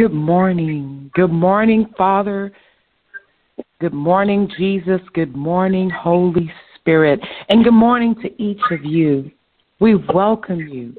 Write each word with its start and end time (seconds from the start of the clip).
Good 0.00 0.14
morning. 0.14 1.10
Good 1.12 1.30
morning, 1.30 1.92
Father. 1.98 2.52
Good 3.82 3.92
morning, 3.92 4.50
Jesus. 4.56 4.98
Good 5.12 5.36
morning, 5.36 5.90
Holy 5.90 6.50
Spirit. 6.74 7.20
And 7.50 7.62
good 7.62 7.74
morning 7.74 8.14
to 8.22 8.42
each 8.42 8.62
of 8.70 8.82
you. 8.82 9.30
We 9.78 9.96
welcome 9.96 10.60
you. 10.60 10.96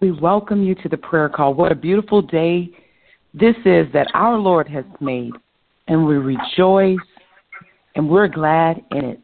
We 0.00 0.10
welcome 0.10 0.62
you 0.62 0.74
to 0.76 0.88
the 0.88 0.96
prayer 0.96 1.28
call. 1.28 1.52
What 1.52 1.70
a 1.70 1.74
beautiful 1.74 2.22
day 2.22 2.70
this 3.34 3.56
is 3.66 3.86
that 3.92 4.06
our 4.14 4.38
Lord 4.38 4.70
has 4.70 4.86
made. 5.02 5.32
And 5.86 6.06
we 6.06 6.14
rejoice 6.14 6.96
and 7.94 8.08
we're 8.08 8.28
glad 8.28 8.82
in 8.92 9.04
it. 9.04 9.20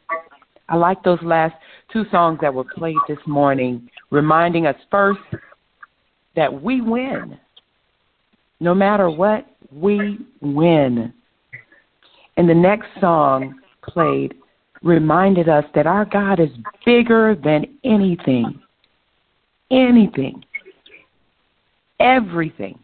I 0.68 0.76
like 0.76 1.02
those 1.02 1.22
last 1.22 1.54
two 1.90 2.04
songs 2.10 2.40
that 2.42 2.52
were 2.52 2.66
played 2.76 2.96
this 3.08 3.16
morning, 3.26 3.88
reminding 4.10 4.66
us 4.66 4.76
first 4.90 5.20
that 6.36 6.52
we 6.62 6.82
win. 6.82 7.38
No 8.60 8.74
matter 8.74 9.10
what, 9.10 9.46
we 9.72 10.18
win. 10.40 11.12
And 12.36 12.48
the 12.48 12.54
next 12.54 12.88
song 13.00 13.60
played 13.82 14.34
reminded 14.82 15.48
us 15.48 15.64
that 15.74 15.86
our 15.86 16.04
God 16.04 16.40
is 16.40 16.50
bigger 16.84 17.34
than 17.34 17.66
anything. 17.84 18.60
Anything. 19.70 20.44
Everything. 22.00 22.78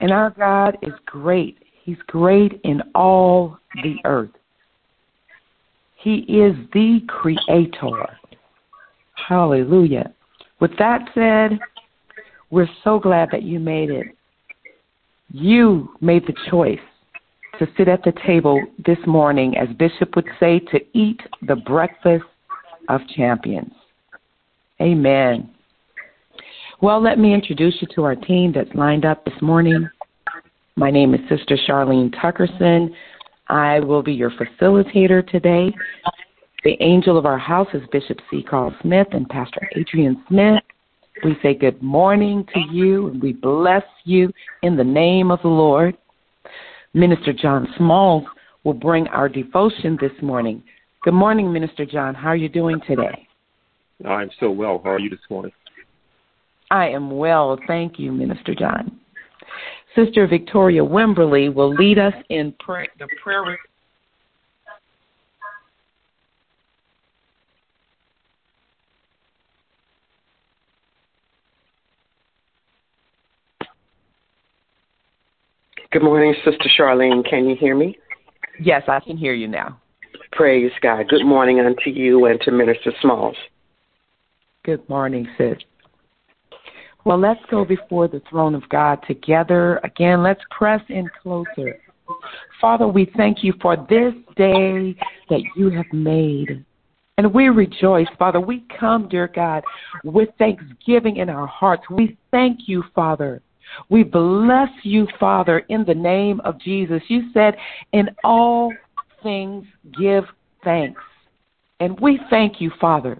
And 0.00 0.10
our 0.10 0.30
God 0.30 0.78
is 0.82 0.94
great. 1.04 1.58
He's 1.84 1.98
great 2.06 2.60
in 2.64 2.82
all 2.94 3.58
the 3.82 3.96
earth. 4.04 4.30
He 5.96 6.18
is 6.20 6.56
the 6.72 7.00
creator. 7.06 8.06
Hallelujah. 9.14 10.12
With 10.60 10.76
that 10.78 11.08
said, 11.14 11.58
we're 12.50 12.68
so 12.84 12.98
glad 12.98 13.28
that 13.32 13.42
you 13.42 13.58
made 13.58 13.90
it. 13.90 14.06
You 15.30 15.90
made 16.00 16.26
the 16.26 16.34
choice 16.50 16.78
to 17.58 17.66
sit 17.76 17.88
at 17.88 18.02
the 18.04 18.12
table 18.26 18.62
this 18.84 18.98
morning, 19.06 19.56
as 19.56 19.68
Bishop 19.76 20.14
would 20.14 20.28
say, 20.38 20.60
to 20.70 20.80
eat 20.92 21.20
the 21.46 21.56
breakfast 21.56 22.24
of 22.88 23.00
champions. 23.16 23.72
Amen. 24.80 25.50
Well, 26.80 27.02
let 27.02 27.18
me 27.18 27.32
introduce 27.32 27.74
you 27.80 27.88
to 27.94 28.04
our 28.04 28.14
team 28.14 28.52
that's 28.52 28.74
lined 28.74 29.04
up 29.06 29.24
this 29.24 29.40
morning. 29.40 29.88
My 30.76 30.90
name 30.90 31.14
is 31.14 31.20
Sister 31.28 31.56
Charlene 31.66 32.14
Tuckerson. 32.20 32.90
I 33.48 33.80
will 33.80 34.02
be 34.02 34.12
your 34.12 34.30
facilitator 34.32 35.26
today. 35.26 35.74
The 36.64 36.76
angel 36.80 37.16
of 37.16 37.24
our 37.24 37.38
house 37.38 37.68
is 37.72 37.82
Bishop 37.92 38.18
C. 38.30 38.42
Carl 38.42 38.74
Smith 38.82 39.06
and 39.12 39.28
Pastor 39.28 39.66
Adrian 39.74 40.22
Smith. 40.28 40.62
We 41.24 41.36
say 41.42 41.54
good 41.54 41.82
morning 41.82 42.46
to 42.52 42.60
you 42.70 43.08
and 43.08 43.22
we 43.22 43.32
bless 43.32 43.84
you 44.04 44.32
in 44.62 44.76
the 44.76 44.84
name 44.84 45.30
of 45.30 45.40
the 45.42 45.48
Lord. 45.48 45.96
Minister 46.92 47.32
John 47.32 47.66
Smalls 47.76 48.24
will 48.64 48.74
bring 48.74 49.06
our 49.08 49.28
devotion 49.28 49.96
this 50.00 50.12
morning. 50.22 50.62
Good 51.02 51.14
morning, 51.14 51.52
Minister 51.52 51.86
John. 51.86 52.14
How 52.14 52.28
are 52.28 52.36
you 52.36 52.48
doing 52.48 52.80
today? 52.86 53.26
I'm 54.04 54.30
so 54.38 54.50
well. 54.50 54.80
How 54.84 54.90
are 54.90 54.98
you 54.98 55.08
this 55.08 55.18
morning? 55.30 55.52
I 56.70 56.88
am 56.88 57.10
well. 57.16 57.58
Thank 57.66 57.98
you, 57.98 58.12
Minister 58.12 58.54
John. 58.54 59.00
Sister 59.94 60.26
Victoria 60.26 60.82
Wimberly 60.82 61.52
will 61.52 61.72
lead 61.72 61.98
us 61.98 62.12
in 62.28 62.52
prayer, 62.60 62.88
the 62.98 63.08
prayer 63.22 63.58
Good 75.96 76.04
morning, 76.04 76.34
Sister 76.44 76.68
Charlene. 76.78 77.26
Can 77.26 77.48
you 77.48 77.56
hear 77.56 77.74
me? 77.74 77.96
Yes, 78.60 78.82
I 78.86 79.00
can 79.00 79.16
hear 79.16 79.32
you 79.32 79.48
now. 79.48 79.80
Praise 80.32 80.70
God. 80.82 81.08
Good 81.08 81.24
morning 81.24 81.58
unto 81.58 81.88
you 81.88 82.26
and 82.26 82.38
to 82.42 82.50
Minister 82.50 82.92
Smalls. 83.00 83.34
Good 84.62 84.86
morning, 84.90 85.26
sis. 85.38 85.56
Well, 87.06 87.18
let's 87.18 87.40
go 87.50 87.64
before 87.64 88.08
the 88.08 88.20
throne 88.28 88.54
of 88.54 88.68
God 88.68 88.98
together. 89.08 89.80
Again, 89.84 90.22
let's 90.22 90.42
press 90.50 90.82
in 90.90 91.08
closer. 91.22 91.78
Father, 92.60 92.86
we 92.86 93.10
thank 93.16 93.42
you 93.42 93.54
for 93.62 93.78
this 93.88 94.12
day 94.36 94.94
that 95.30 95.40
you 95.56 95.70
have 95.70 95.90
made. 95.94 96.62
And 97.16 97.32
we 97.32 97.48
rejoice, 97.48 98.08
Father. 98.18 98.38
We 98.38 98.66
come, 98.78 99.08
dear 99.08 99.28
God, 99.34 99.64
with 100.04 100.28
thanksgiving 100.38 101.16
in 101.16 101.30
our 101.30 101.46
hearts. 101.46 101.84
We 101.88 102.18
thank 102.30 102.68
you, 102.68 102.84
Father, 102.94 103.40
we 103.88 104.02
bless 104.02 104.70
you, 104.82 105.06
Father, 105.18 105.60
in 105.68 105.84
the 105.84 105.94
name 105.94 106.40
of 106.40 106.60
Jesus. 106.60 107.02
You 107.08 107.30
said, 107.32 107.56
in 107.92 108.10
all 108.24 108.72
things 109.22 109.64
give 109.98 110.24
thanks. 110.64 111.00
And 111.80 111.98
we 112.00 112.20
thank 112.30 112.60
you, 112.60 112.70
Father. 112.80 113.18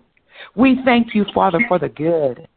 We 0.54 0.78
thank 0.84 1.14
you, 1.14 1.24
Father, 1.34 1.58
for 1.68 1.78
the 1.78 1.88
good. 1.88 2.48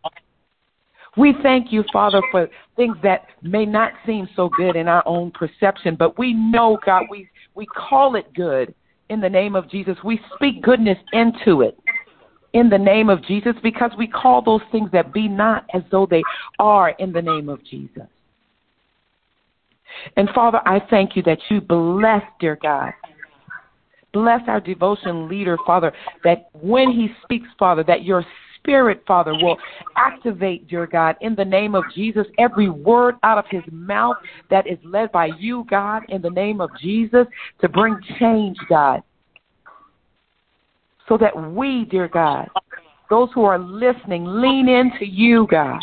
We 1.17 1.33
thank 1.41 1.71
you, 1.71 1.83
Father, 1.91 2.21
for 2.31 2.47
things 2.75 2.95
that 3.03 3.27
may 3.41 3.65
not 3.65 3.93
seem 4.05 4.29
so 4.35 4.49
good 4.49 4.75
in 4.75 4.87
our 4.87 5.03
own 5.05 5.31
perception, 5.31 5.95
but 5.97 6.17
we 6.17 6.33
know, 6.33 6.77
God, 6.85 7.03
we, 7.09 7.29
we 7.55 7.65
call 7.65 8.15
it 8.15 8.33
good 8.33 8.73
in 9.09 9.19
the 9.19 9.29
name 9.29 9.55
of 9.55 9.69
Jesus. 9.69 9.97
We 10.03 10.21
speak 10.35 10.61
goodness 10.61 10.97
into 11.11 11.61
it 11.61 11.77
in 12.53 12.69
the 12.69 12.77
name 12.77 13.09
of 13.09 13.23
Jesus 13.25 13.53
because 13.61 13.91
we 13.97 14.07
call 14.07 14.41
those 14.41 14.61
things 14.71 14.89
that 14.91 15.13
be 15.13 15.27
not 15.27 15.65
as 15.73 15.83
though 15.91 16.05
they 16.05 16.23
are 16.57 16.89
in 16.91 17.11
the 17.11 17.21
name 17.21 17.49
of 17.49 17.63
Jesus. 17.63 18.07
And 20.15 20.29
Father, 20.33 20.59
I 20.65 20.79
thank 20.89 21.15
you 21.15 21.23
that 21.23 21.39
you 21.49 21.61
bless, 21.61 22.23
dear 22.39 22.57
God. 22.61 22.93
Bless 24.13 24.41
our 24.47 24.59
devotion 24.59 25.27
leader, 25.27 25.57
Father, 25.65 25.91
that 26.23 26.49
when 26.53 26.91
he 26.91 27.09
speaks, 27.23 27.47
Father, 27.59 27.83
that 27.83 28.03
your 28.03 28.25
spirit, 28.55 29.03
Father, 29.07 29.33
will 29.33 29.57
activate, 29.95 30.67
dear 30.67 30.87
God, 30.87 31.15
in 31.21 31.35
the 31.35 31.45
name 31.45 31.75
of 31.75 31.83
Jesus, 31.93 32.25
every 32.39 32.69
word 32.69 33.15
out 33.23 33.37
of 33.37 33.45
his 33.49 33.63
mouth 33.71 34.17
that 34.49 34.67
is 34.67 34.77
led 34.83 35.11
by 35.11 35.27
you, 35.37 35.65
God, 35.69 36.03
in 36.09 36.21
the 36.21 36.29
name 36.29 36.59
of 36.59 36.69
Jesus, 36.81 37.27
to 37.61 37.69
bring 37.69 37.97
change, 38.19 38.57
God 38.67 39.03
so 41.09 41.17
that 41.17 41.35
we, 41.53 41.85
dear 41.85 42.07
God, 42.07 42.47
those 43.09 43.29
who 43.33 43.43
are 43.43 43.57
listening, 43.57 44.23
lean 44.25 44.69
into 44.69 45.05
you, 45.05 45.47
God, 45.49 45.81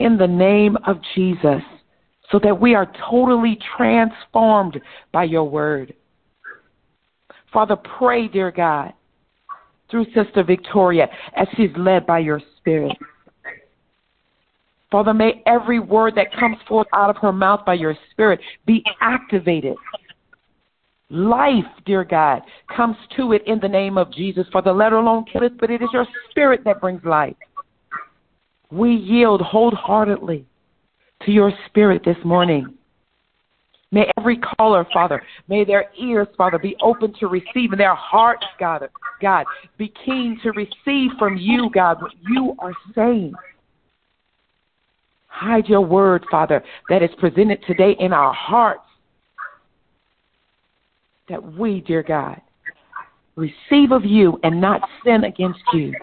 in 0.00 0.16
the 0.16 0.26
name 0.26 0.76
of 0.86 0.96
Jesus, 1.14 1.62
so 2.30 2.40
that 2.42 2.58
we 2.58 2.74
are 2.74 2.90
totally 3.08 3.58
transformed 3.76 4.80
by 5.12 5.24
your 5.24 5.44
word. 5.44 5.94
Father, 7.52 7.76
pray, 7.76 8.26
dear 8.26 8.50
God, 8.50 8.94
through 9.90 10.06
Sister 10.06 10.42
Victoria 10.42 11.06
as 11.36 11.46
she's 11.54 11.70
led 11.76 12.06
by 12.06 12.18
your 12.18 12.40
spirit. 12.56 12.96
Father, 14.90 15.12
may 15.12 15.42
every 15.46 15.78
word 15.78 16.14
that 16.16 16.34
comes 16.38 16.56
forth 16.66 16.86
out 16.94 17.10
of 17.10 17.16
her 17.18 17.32
mouth 17.32 17.60
by 17.66 17.74
your 17.74 17.96
spirit 18.10 18.40
be 18.66 18.82
activated 19.02 19.76
Life, 21.12 21.66
dear 21.84 22.04
God, 22.04 22.40
comes 22.74 22.96
to 23.18 23.34
it 23.34 23.42
in 23.46 23.60
the 23.60 23.68
name 23.68 23.98
of 23.98 24.10
Jesus. 24.10 24.46
For 24.50 24.62
the 24.62 24.72
letter 24.72 24.96
alone 24.96 25.26
killeth, 25.30 25.52
but 25.60 25.70
it 25.70 25.82
is 25.82 25.90
your 25.92 26.06
spirit 26.30 26.62
that 26.64 26.80
brings 26.80 27.04
life. 27.04 27.36
We 28.70 28.94
yield 28.94 29.42
wholeheartedly 29.42 30.46
to 31.26 31.30
your 31.30 31.52
spirit 31.66 32.00
this 32.02 32.16
morning. 32.24 32.78
May 33.90 34.10
every 34.16 34.38
caller, 34.38 34.86
Father, 34.90 35.22
may 35.48 35.66
their 35.66 35.90
ears, 36.00 36.28
Father, 36.38 36.58
be 36.58 36.76
open 36.80 37.12
to 37.20 37.26
receive, 37.26 37.72
and 37.72 37.78
their 37.80 37.94
hearts, 37.94 38.46
God, 38.58 38.88
God, 39.20 39.44
be 39.76 39.92
keen 40.06 40.40
to 40.42 40.52
receive 40.52 41.10
from 41.18 41.36
you, 41.36 41.68
God, 41.74 42.00
what 42.00 42.12
you 42.26 42.56
are 42.58 42.72
saying. 42.94 43.34
Hide 45.26 45.68
your 45.68 45.82
word, 45.82 46.24
Father, 46.30 46.64
that 46.88 47.02
is 47.02 47.10
presented 47.18 47.62
today 47.66 47.96
in 47.98 48.14
our 48.14 48.32
hearts 48.32 48.80
that 51.32 51.54
we, 51.54 51.80
dear 51.80 52.02
God, 52.02 52.38
receive 53.36 53.90
of 53.90 54.04
you 54.04 54.38
and 54.44 54.60
not 54.60 54.82
sin 55.02 55.24
against 55.24 55.62
you. 55.72 55.94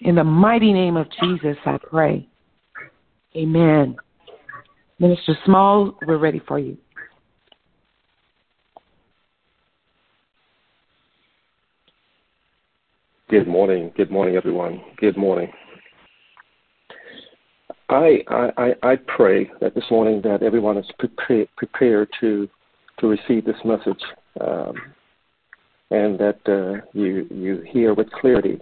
In 0.00 0.14
the 0.14 0.24
mighty 0.24 0.72
name 0.72 0.96
of 0.96 1.06
Jesus, 1.22 1.56
I 1.66 1.76
pray. 1.76 2.26
Amen. 3.36 3.96
Minister 4.98 5.36
Small, 5.44 5.98
we're 6.06 6.16
ready 6.16 6.40
for 6.48 6.58
you. 6.58 6.78
Good 13.28 13.46
morning. 13.46 13.92
Good 13.98 14.10
morning, 14.10 14.36
everyone. 14.36 14.80
Good 14.96 15.18
morning. 15.18 15.52
I 17.90 18.20
I, 18.28 18.74
I 18.82 18.96
pray 18.96 19.50
that 19.60 19.74
this 19.74 19.84
morning 19.90 20.22
that 20.22 20.42
everyone 20.42 20.78
is 20.78 20.86
prepared 20.98 21.48
prepared 21.56 22.08
to 22.20 22.48
to 23.00 23.06
receive 23.06 23.44
this 23.44 23.56
message, 23.64 24.02
um, 24.40 24.74
and 25.90 26.18
that 26.18 26.38
uh, 26.46 26.86
you 26.92 27.26
you 27.30 27.62
hear 27.70 27.94
with 27.94 28.10
clarity 28.12 28.58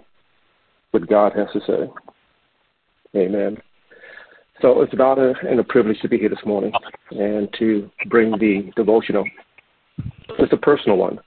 what 0.91 1.07
God 1.07 1.33
has 1.35 1.47
to 1.53 1.59
say. 1.67 3.19
Amen. 3.19 3.57
So 4.61 4.81
it's 4.81 4.93
an 4.93 5.01
honor 5.01 5.31
and 5.47 5.59
a 5.59 5.63
privilege 5.63 5.99
to 6.01 6.09
be 6.09 6.17
here 6.17 6.29
this 6.29 6.45
morning 6.45 6.71
and 7.11 7.47
to 7.59 7.89
bring 8.07 8.31
the 8.31 8.71
devotional. 8.75 9.25
It's 10.37 10.53
a 10.53 10.57
personal 10.57 10.97
one, 10.97 11.19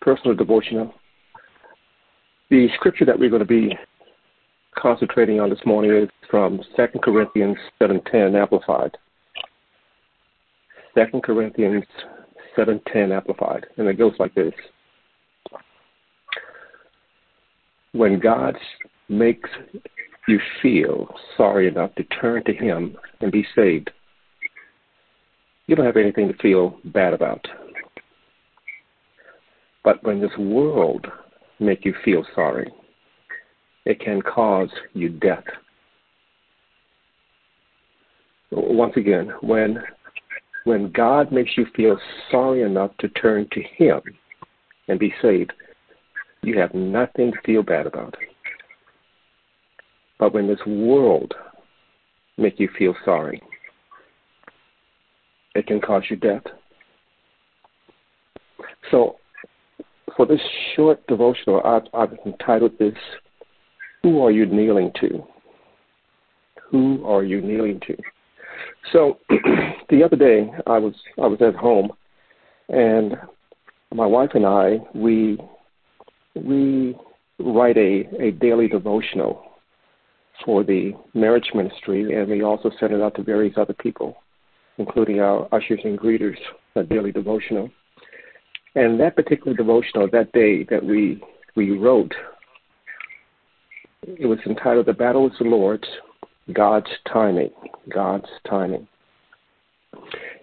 personal 0.00 0.34
devotional. 0.34 0.94
The 2.50 2.68
scripture 2.76 3.04
that 3.04 3.18
we're 3.18 3.30
going 3.30 3.40
to 3.40 3.46
be 3.46 3.76
concentrating 4.78 5.40
on 5.40 5.50
this 5.50 5.60
morning 5.66 5.92
is 5.94 6.08
from 6.30 6.60
2 6.76 6.98
Corinthians 7.02 7.56
7.10 7.80 8.40
Amplified. 8.40 8.96
2 10.96 11.20
Corinthians 11.22 11.84
7.10 12.56 13.14
Amplified. 13.14 13.66
And 13.76 13.88
it 13.88 13.98
goes 13.98 14.14
like 14.18 14.34
this. 14.34 14.52
When 17.92 18.18
God 18.18 18.56
makes 19.08 19.48
you 20.26 20.40
feel 20.62 21.14
sorry 21.36 21.68
enough 21.68 21.94
to 21.96 22.04
turn 22.04 22.44
to 22.44 22.52
Him 22.52 22.96
and 23.20 23.30
be 23.30 23.46
saved, 23.54 23.90
you 25.66 25.76
don't 25.76 25.86
have 25.86 25.96
anything 25.96 26.28
to 26.28 26.36
feel 26.38 26.78
bad 26.86 27.14
about. 27.14 27.46
But 29.82 30.02
when 30.02 30.20
this 30.20 30.36
world 30.38 31.06
make 31.60 31.84
you 31.84 31.94
feel 32.04 32.24
sorry, 32.34 32.72
it 33.84 34.00
can 34.00 34.22
cause 34.22 34.70
you 34.94 35.10
death. 35.10 35.44
Once 38.50 38.94
again, 38.96 39.32
when 39.42 39.82
when 40.64 40.90
God 40.92 41.30
makes 41.30 41.52
you 41.56 41.66
feel 41.76 41.98
sorry 42.30 42.62
enough 42.62 42.90
to 42.98 43.08
turn 43.08 43.46
to 43.52 43.62
Him 43.76 44.00
and 44.88 44.98
be 44.98 45.14
saved, 45.22 45.52
you 46.42 46.58
have 46.58 46.74
nothing 46.74 47.32
to 47.32 47.38
feel 47.44 47.62
bad 47.62 47.86
about. 47.86 48.14
But 50.18 50.32
when 50.32 50.46
this 50.46 50.64
world 50.66 51.32
make 52.38 52.58
you 52.58 52.68
feel 52.78 52.94
sorry, 53.04 53.42
it 55.54 55.66
can 55.66 55.80
cause 55.80 56.02
you 56.10 56.16
death. 56.16 56.42
So, 58.90 59.16
for 60.16 60.26
this 60.26 60.40
short 60.74 61.04
devotional, 61.06 61.60
I've, 61.64 61.82
I've 61.92 62.18
entitled 62.26 62.78
this, 62.78 62.94
Who 64.02 64.22
Are 64.22 64.30
You 64.30 64.46
Kneeling 64.46 64.92
to? 65.00 65.24
Who 66.70 67.04
Are 67.06 67.24
You 67.24 67.40
Kneeling 67.40 67.80
to? 67.86 67.96
So, 68.92 69.18
the 69.90 70.02
other 70.04 70.16
day, 70.16 70.50
I 70.66 70.78
was 70.78 70.94
I 71.22 71.26
was 71.26 71.40
at 71.40 71.54
home, 71.54 71.92
and 72.68 73.16
my 73.92 74.06
wife 74.06 74.30
and 74.34 74.46
I 74.46 74.78
we 74.94 75.38
we 76.34 76.96
write 77.38 77.76
a, 77.76 78.08
a 78.20 78.30
daily 78.32 78.68
devotional 78.68 79.42
for 80.44 80.64
the 80.64 80.92
marriage 81.14 81.50
ministry, 81.54 82.14
and 82.18 82.28
we 82.28 82.42
also 82.42 82.70
send 82.78 82.92
it 82.92 83.00
out 83.00 83.14
to 83.16 83.22
various 83.22 83.54
other 83.56 83.74
people, 83.74 84.16
including 84.78 85.20
our 85.20 85.48
ushers 85.54 85.80
and 85.84 85.98
greeters, 85.98 86.36
a 86.74 86.82
daily 86.82 87.12
devotional. 87.12 87.70
And 88.74 88.98
that 89.00 89.14
particular 89.14 89.56
devotional 89.56 90.08
that 90.10 90.32
day 90.32 90.64
that 90.64 90.84
we 90.84 91.22
we 91.54 91.78
wrote, 91.78 92.12
it 94.02 94.26
was 94.26 94.40
entitled 94.46 94.86
"The 94.86 94.92
Battle 94.92 95.28
is 95.28 95.38
the 95.38 95.44
Lord's, 95.44 95.86
God's 96.52 96.90
Timing." 97.10 97.50
God's 97.92 98.28
timing. 98.48 98.86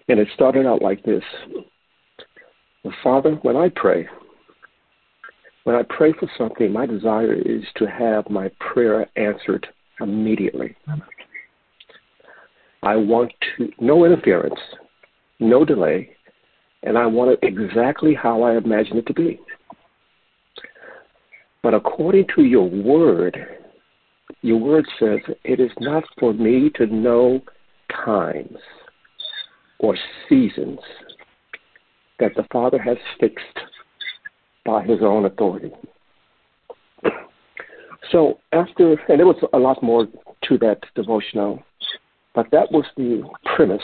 And 0.08 0.18
it 0.18 0.28
started 0.34 0.66
out 0.66 0.82
like 0.82 1.02
this: 1.04 1.24
Father, 3.02 3.32
when 3.42 3.56
I 3.56 3.68
pray, 3.68 4.08
when 5.64 5.76
I 5.76 5.82
pray 5.88 6.12
for 6.12 6.30
something, 6.36 6.72
my 6.72 6.86
desire 6.86 7.34
is 7.34 7.64
to 7.76 7.86
have 7.86 8.28
my 8.30 8.50
prayer 8.58 9.06
answered 9.16 9.66
immediately. 10.00 10.74
I 12.82 12.96
want 12.96 13.32
to 13.56 13.70
no 13.80 14.04
interference, 14.04 14.58
no 15.38 15.64
delay, 15.64 16.16
and 16.82 16.98
I 16.98 17.06
want 17.06 17.30
it 17.30 17.38
exactly 17.42 18.14
how 18.14 18.42
I 18.42 18.56
imagine 18.56 18.98
it 18.98 19.06
to 19.06 19.14
be. 19.14 19.40
But 21.62 21.74
according 21.74 22.26
to 22.34 22.42
your 22.42 22.68
word, 22.68 23.61
your 24.42 24.58
word 24.58 24.86
says 24.98 25.20
it 25.44 25.60
is 25.60 25.70
not 25.80 26.04
for 26.18 26.32
me 26.34 26.70
to 26.74 26.86
know 26.86 27.40
times 28.04 28.58
or 29.78 29.96
seasons 30.28 30.78
that 32.18 32.32
the 32.36 32.44
Father 32.52 32.78
has 32.78 32.96
fixed 33.18 33.58
by 34.64 34.82
his 34.82 34.98
own 35.00 35.24
authority. 35.24 35.72
So 38.10 38.40
after, 38.52 38.92
and 39.08 39.18
there 39.18 39.26
was 39.26 39.42
a 39.52 39.58
lot 39.58 39.82
more 39.82 40.06
to 40.44 40.58
that 40.58 40.80
devotional, 40.94 41.62
but 42.34 42.46
that 42.50 42.70
was 42.70 42.84
the 42.96 43.22
premise, 43.56 43.82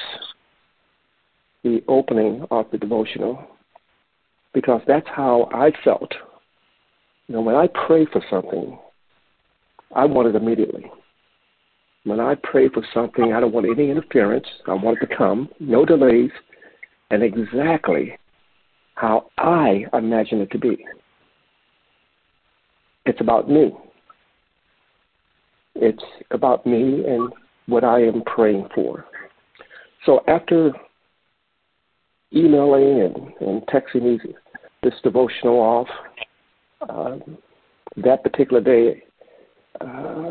the 1.63 1.83
opening 1.89 2.45
of 2.51 2.67
the 2.71 2.79
devotional, 2.79 3.45
because 4.55 4.83
that's 4.87 5.07
how 5.09 5.49
I 5.53 5.71
felt. 5.85 6.13
You 7.29 7.37
know, 7.37 7.43
when 7.43 7.55
I 7.55 7.69
pray 7.87 8.07
for 8.07 8.23
something, 8.31 8.79
I 9.95 10.05
want 10.05 10.29
it 10.29 10.37
immediately. 10.37 10.91
When 12.05 12.21
I 12.21 12.37
pray 12.43 12.69
for 12.69 12.83
something, 12.95 13.33
I 13.33 13.41
don't 13.41 13.53
want 13.53 13.67
any 13.67 13.91
interference. 13.91 14.47
I 14.67 14.75
want 14.75 14.99
it 15.01 15.07
to 15.07 15.17
come, 15.17 15.49
no 15.61 15.85
delays, 15.85 16.31
and 17.11 17.23
exactly 17.23 18.19
how 18.95 19.31
I 19.39 19.85
imagine 19.93 20.41
it 20.41 20.51
to 20.53 20.59
be. 20.59 20.85
It's 23.07 23.21
about 23.21 23.49
me. 23.49 23.73
It's 25.75 26.03
about 26.31 26.67
me 26.67 27.05
and 27.07 27.33
what 27.67 27.85
I 27.85 28.03
am 28.03 28.23
praying 28.23 28.69
for. 28.75 29.07
So 30.05 30.21
after 30.27 30.73
emailing 32.35 33.03
and, 33.03 33.49
and 33.49 33.63
texting 33.69 34.03
me 34.03 34.21
this 34.83 34.95
devotional 35.03 35.59
off, 35.59 35.89
uh, 36.89 37.17
that 37.97 38.23
particular 38.23 38.61
day, 38.61 39.03
uh, 39.81 40.31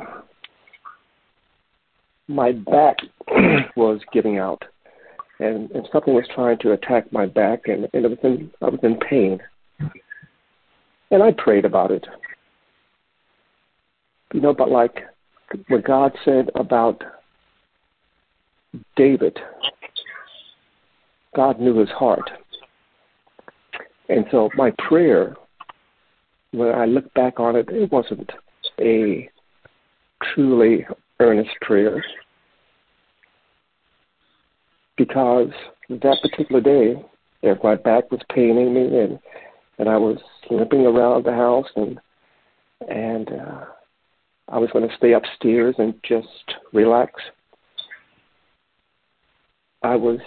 my 2.28 2.52
back 2.52 2.98
was 3.76 4.00
giving 4.12 4.38
out, 4.38 4.64
and, 5.40 5.72
and 5.72 5.88
something 5.92 6.14
was 6.14 6.28
trying 6.34 6.58
to 6.60 6.74
attack 6.74 7.12
my 7.12 7.26
back, 7.26 7.68
and, 7.68 7.88
and 7.94 8.06
it 8.06 8.10
was 8.10 8.20
in, 8.24 8.52
I 8.62 8.70
was 8.70 8.80
in 8.84 8.98
pain. 8.98 9.40
And 11.10 11.24
I 11.24 11.32
prayed 11.32 11.64
about 11.64 11.92
it. 11.92 12.06
You 14.34 14.42
know, 14.42 14.54
but 14.54 14.70
like 14.70 15.04
what 15.70 15.86
God 15.86 16.12
said 16.26 16.50
about 16.56 17.02
David, 18.98 19.40
God 21.36 21.62
knew 21.62 21.80
his 21.80 21.90
heart. 21.90 22.30
And 24.10 24.26
so 24.32 24.50
my 24.56 24.72
prayer, 24.88 25.36
when 26.52 26.74
I 26.74 26.86
look 26.86 27.14
back 27.14 27.40
on 27.40 27.56
it, 27.56 27.70
it 27.70 27.92
wasn't 27.92 28.30
a 28.80 29.30
truly 30.34 30.86
earnest 31.20 31.50
prayer 31.62 32.04
because 34.98 35.50
that 35.90 36.18
particular 36.22 36.62
day, 36.62 36.96
as 37.44 37.58
my 37.64 37.76
back 37.76 38.12
was 38.12 38.22
paining 38.34 38.74
me 38.74 39.00
and 39.00 39.20
and 39.80 39.88
I 39.88 39.98
was 39.98 40.18
limping 40.50 40.86
around 40.86 41.26
the 41.26 41.34
house 41.34 41.68
and 41.76 42.00
and 42.90 43.30
uh, 43.30 43.66
I 44.50 44.58
was 44.58 44.70
going 44.72 44.88
to 44.88 44.96
stay 44.98 45.14
upstairs 45.14 45.76
and 45.78 45.94
just 46.04 46.28
relax. 46.74 47.14
I 49.84 49.96
was 49.96 50.20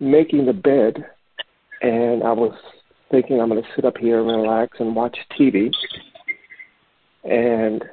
making 0.00 0.46
the 0.46 0.52
bed 0.52 1.04
and 1.82 2.22
I 2.22 2.32
was 2.32 2.54
thinking 3.10 3.40
I'm 3.40 3.48
going 3.48 3.62
to 3.62 3.68
sit 3.74 3.84
up 3.84 3.96
here 3.96 4.18
and 4.18 4.26
relax 4.26 4.78
and 4.80 4.94
watch 4.94 5.16
TV. 5.38 5.70
And 7.24 7.84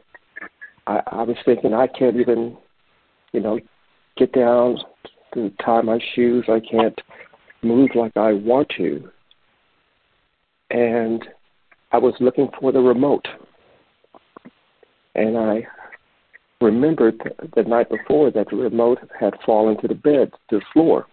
I, 0.88 1.02
I 1.08 1.24
was 1.24 1.38
thinking 1.46 1.74
I 1.74 1.88
can't 1.88 2.18
even, 2.18 2.58
you 3.32 3.40
know, 3.40 3.60
get 4.18 4.34
down 4.34 4.78
to 5.34 5.52
tie 5.63 5.82
my 5.82 6.00
shoes. 6.13 6.46
I 6.48 6.60
can't 6.60 7.00
move 7.62 7.92
like 7.96 8.16
I 8.16 8.34
want 8.34 8.70
to. 8.78 9.10
And 10.70 11.24
I 11.92 11.98
was 11.98 12.13
looking 12.20 12.50
for 12.60 12.72
the 12.72 12.80
remote. 12.80 13.28
And 15.16 15.38
I 15.38 15.68
remembered 16.60 17.22
the 17.56 17.63
night 17.63 17.90
before 17.90 18.32
that 18.32 18.50
the 18.50 18.56
remote 18.56 19.00
had 19.20 19.34
fallen 19.46 19.80
to 19.82 19.88
the 19.88 19.96
bed, 19.96 20.32
to 20.50 20.60
the 20.60 20.66
floor. 20.74 21.08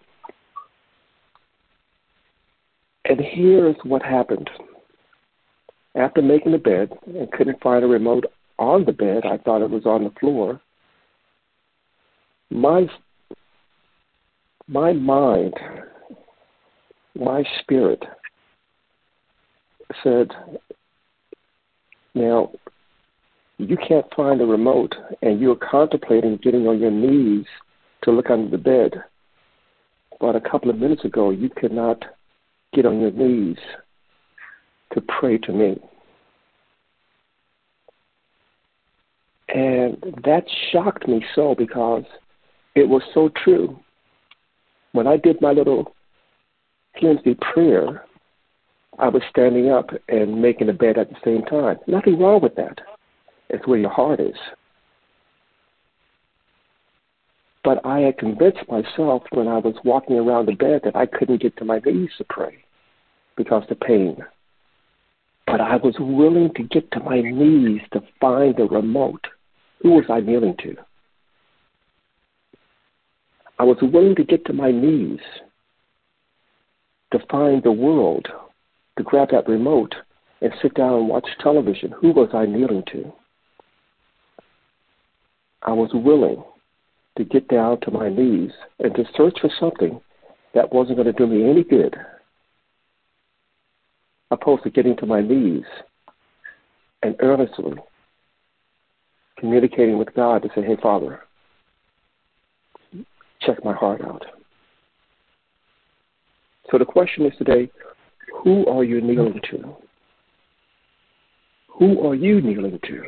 And 3.04 3.20
here's 3.20 3.76
what 3.82 4.02
happened. 4.02 4.48
After 5.96 6.22
making 6.22 6.52
the 6.52 6.58
bed 6.58 6.92
and 7.06 7.30
couldn't 7.32 7.60
find 7.60 7.84
a 7.84 7.88
remote 7.88 8.24
on 8.60 8.84
the 8.84 8.92
bed, 8.92 9.24
I 9.24 9.38
thought 9.38 9.62
it 9.62 9.70
was 9.70 9.86
on 9.86 10.04
the 10.04 10.12
floor. 10.20 10.60
My 12.50 12.86
my 14.68 14.92
mind, 14.92 15.54
my 17.16 17.42
spirit 17.60 18.04
said, 20.04 20.30
now 22.14 22.52
you 23.58 23.76
can't 23.76 24.06
find 24.14 24.38
the 24.38 24.46
remote 24.46 24.94
and 25.22 25.40
you're 25.40 25.56
contemplating 25.56 26.36
getting 26.36 26.68
on 26.68 26.78
your 26.78 26.92
knees 26.92 27.46
to 28.02 28.12
look 28.12 28.30
under 28.30 28.48
the 28.48 28.62
bed, 28.62 29.02
but 30.20 30.36
a 30.36 30.40
couple 30.40 30.70
of 30.70 30.78
minutes 30.78 31.04
ago 31.04 31.30
you 31.30 31.50
could 31.50 31.72
not 31.72 32.04
get 32.72 32.86
on 32.86 33.00
your 33.00 33.10
knees 33.10 33.58
to 34.94 35.00
pray 35.00 35.36
to 35.38 35.52
me. 35.52 35.76
And 39.52 39.96
that 40.24 40.44
shocked 40.70 41.08
me 41.08 41.24
so 41.34 41.54
because 41.56 42.04
it 42.74 42.88
was 42.88 43.02
so 43.12 43.30
true. 43.42 43.78
When 44.92 45.06
I 45.06 45.16
did 45.16 45.40
my 45.40 45.52
little 45.52 45.94
Lindsay 47.02 47.36
prayer, 47.52 48.04
I 48.98 49.08
was 49.08 49.22
standing 49.30 49.70
up 49.70 49.90
and 50.08 50.40
making 50.40 50.66
the 50.66 50.72
bed 50.72 50.98
at 50.98 51.08
the 51.08 51.16
same 51.24 51.42
time. 51.44 51.78
Nothing 51.86 52.18
wrong 52.18 52.42
with 52.42 52.54
that. 52.56 52.78
It's 53.48 53.66
where 53.66 53.78
your 53.78 53.90
heart 53.90 54.20
is. 54.20 54.36
But 57.64 57.84
I 57.84 58.00
had 58.00 58.18
convinced 58.18 58.68
myself 58.68 59.22
when 59.32 59.48
I 59.48 59.58
was 59.58 59.74
walking 59.84 60.16
around 60.16 60.46
the 60.46 60.54
bed 60.54 60.82
that 60.84 60.96
I 60.96 61.06
couldn't 61.06 61.42
get 61.42 61.56
to 61.58 61.64
my 61.64 61.80
knees 61.84 62.10
to 62.18 62.24
pray 62.24 62.64
because 63.36 63.64
of 63.64 63.68
the 63.68 63.74
pain. 63.74 64.16
But 65.46 65.60
I 65.60 65.76
was 65.76 65.94
willing 65.98 66.52
to 66.54 66.62
get 66.62 66.90
to 66.92 67.00
my 67.00 67.20
knees 67.20 67.80
to 67.92 68.02
find 68.20 68.56
the 68.56 68.64
remote. 68.64 69.26
Who 69.82 69.92
was 69.92 70.04
I 70.10 70.20
kneeling 70.20 70.56
to? 70.62 70.76
I 73.58 73.64
was 73.64 73.78
willing 73.80 74.14
to 74.16 74.24
get 74.24 74.44
to 74.46 74.52
my 74.52 74.70
knees 74.70 75.20
to 77.12 77.18
find 77.30 77.62
the 77.62 77.72
world, 77.72 78.26
to 78.96 79.02
grab 79.02 79.30
that 79.32 79.48
remote 79.48 79.94
and 80.40 80.52
sit 80.62 80.74
down 80.74 80.94
and 80.94 81.08
watch 81.08 81.26
television. 81.40 81.92
Who 82.00 82.12
was 82.12 82.30
I 82.32 82.46
kneeling 82.46 82.84
to? 82.92 83.12
I 85.62 85.72
was 85.72 85.90
willing 85.92 86.42
to 87.18 87.24
get 87.24 87.48
down 87.48 87.80
to 87.80 87.90
my 87.90 88.08
knees 88.08 88.52
and 88.78 88.94
to 88.94 89.04
search 89.16 89.38
for 89.40 89.50
something 89.58 90.00
that 90.54 90.72
wasn't 90.72 90.96
going 90.96 91.06
to 91.06 91.12
do 91.12 91.26
me 91.26 91.48
any 91.48 91.64
good, 91.64 91.94
opposed 94.30 94.62
to 94.62 94.70
getting 94.70 94.96
to 94.96 95.06
my 95.06 95.20
knees 95.20 95.64
and 97.02 97.14
earnestly 97.20 97.74
communicating 99.40 99.98
with 99.98 100.14
God 100.14 100.42
to 100.42 100.48
say, 100.54 100.62
hey, 100.62 100.76
Father, 100.80 101.20
check 103.40 103.64
my 103.64 103.72
heart 103.74 104.02
out. 104.02 104.24
So 106.70 106.78
the 106.78 106.84
question 106.84 107.26
is 107.26 107.32
today 107.38 107.70
who 108.44 108.66
are 108.66 108.84
you 108.84 109.00
kneeling 109.00 109.40
to? 109.50 109.74
Who 111.78 112.06
are 112.06 112.14
you 112.14 112.40
kneeling 112.40 112.78
to? 112.84 113.02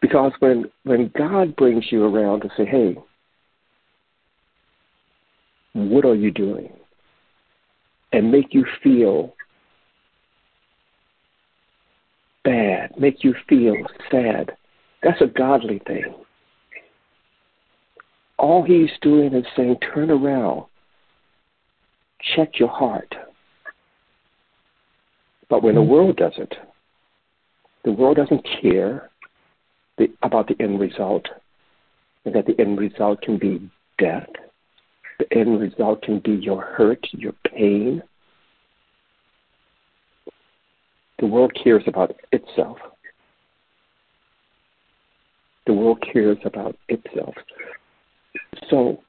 Because 0.00 0.32
when, 0.38 0.66
when 0.84 1.10
God 1.16 1.56
brings 1.56 1.84
you 1.90 2.04
around 2.04 2.40
to 2.42 2.50
say, 2.56 2.66
hey, 2.66 2.96
what 5.72 6.04
are 6.04 6.14
you 6.14 6.30
doing? 6.30 6.70
And 8.12 8.30
make 8.30 8.52
you 8.52 8.64
feel 8.82 9.34
bad, 12.44 12.92
make 12.98 13.24
you 13.24 13.34
feel 13.48 13.74
sad, 14.10 14.52
that's 15.02 15.20
a 15.20 15.26
godly 15.26 15.80
thing. 15.86 16.14
All 18.38 18.62
he's 18.62 18.90
doing 19.00 19.34
is 19.34 19.46
saying, 19.56 19.78
turn 19.94 20.10
around 20.10 20.64
check 22.34 22.58
your 22.58 22.68
heart. 22.68 23.14
But 25.48 25.62
when 25.62 25.74
the 25.74 25.80
mm-hmm. 25.80 25.90
world 25.90 26.16
does 26.16 26.32
it, 26.36 26.54
the 27.84 27.92
world 27.92 28.16
doesn't 28.16 28.46
care 28.62 29.10
the, 29.98 30.08
about 30.22 30.48
the 30.48 30.56
end 30.60 30.80
result, 30.80 31.26
and 32.24 32.34
that 32.34 32.46
the 32.46 32.58
end 32.58 32.78
result 32.78 33.20
can 33.20 33.38
be 33.38 33.70
death. 33.98 34.28
The 35.18 35.32
end 35.36 35.60
result 35.60 36.02
can 36.02 36.20
be 36.20 36.32
your 36.32 36.62
hurt, 36.62 37.06
your 37.12 37.34
pain. 37.46 38.02
The 41.20 41.26
world 41.26 41.52
cares 41.62 41.84
about 41.86 42.16
itself. 42.32 42.78
The 45.66 45.72
world 45.72 46.02
cares 46.12 46.38
about 46.44 46.76
itself. 46.88 47.34
So, 48.68 49.02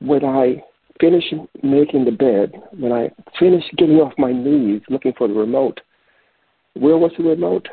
when 0.00 0.24
I 0.24 0.62
finished 1.00 1.34
making 1.62 2.04
the 2.04 2.10
bed, 2.10 2.52
when 2.72 2.92
I 2.92 3.10
finished 3.38 3.70
getting 3.76 3.96
off 3.96 4.12
my 4.18 4.32
knees 4.32 4.82
looking 4.88 5.12
for 5.16 5.28
the 5.28 5.34
remote, 5.34 5.80
where 6.74 6.96
was 6.96 7.12
the 7.16 7.24
remote? 7.24 7.68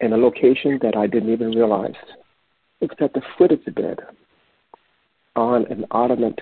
In 0.00 0.12
a 0.12 0.16
location 0.16 0.78
that 0.82 0.96
I 0.96 1.06
didn't 1.06 1.32
even 1.32 1.50
realize. 1.50 1.94
It's 2.80 2.94
at 3.00 3.12
the 3.14 3.22
foot 3.36 3.50
of 3.50 3.64
the 3.64 3.72
bed, 3.72 3.98
on 5.34 5.66
an 5.66 5.84
ottoman 5.90 6.36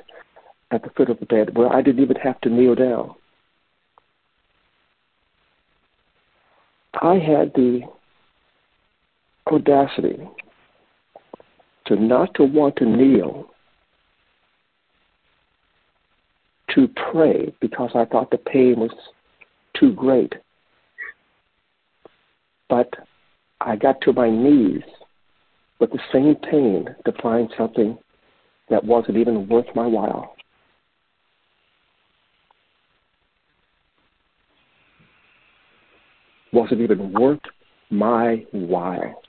at 0.71 0.83
the 0.83 0.91
foot 0.91 1.09
of 1.09 1.19
the 1.21 1.27
bed, 1.27 1.57
where 1.57 1.73
I 1.73 1.81
didn't 1.81 2.03
even 2.03 2.17
have 2.17 2.41
to 2.43 2.51
kneel 2.51 2.75
down. 2.75 3.15
I 7.03 7.15
had 7.15 7.53
the 7.55 7.83
audacity 9.47 10.19
to 11.87 11.97
not 11.97 12.35
to 12.35 12.45
want 12.45 12.77
to 12.77 12.85
kneel 12.85 13.47
to 16.75 16.89
pray 17.11 17.55
because 17.61 17.91
I 17.95 18.05
thought 18.05 18.31
the 18.31 18.39
pain 18.39 18.77
was 18.79 18.91
too 19.79 19.93
great. 19.93 20.35
But 22.69 22.93
I 23.61 23.77
got 23.77 24.01
to 24.03 24.13
my 24.13 24.31
knees 24.31 24.83
with 25.79 25.91
the 25.91 26.01
same 26.13 26.35
pain 26.37 26.95
to 27.05 27.13
find 27.23 27.49
something 27.57 27.99
that 28.69 28.85
wasn't 28.85 29.19
even 29.19 29.49
worth 29.49 29.67
my 29.75 29.87
while. 29.87 30.36
Wasn't 36.57 36.81
even 36.81 37.13
worth 37.13 37.39
my 37.91 38.47
while. 38.51 39.21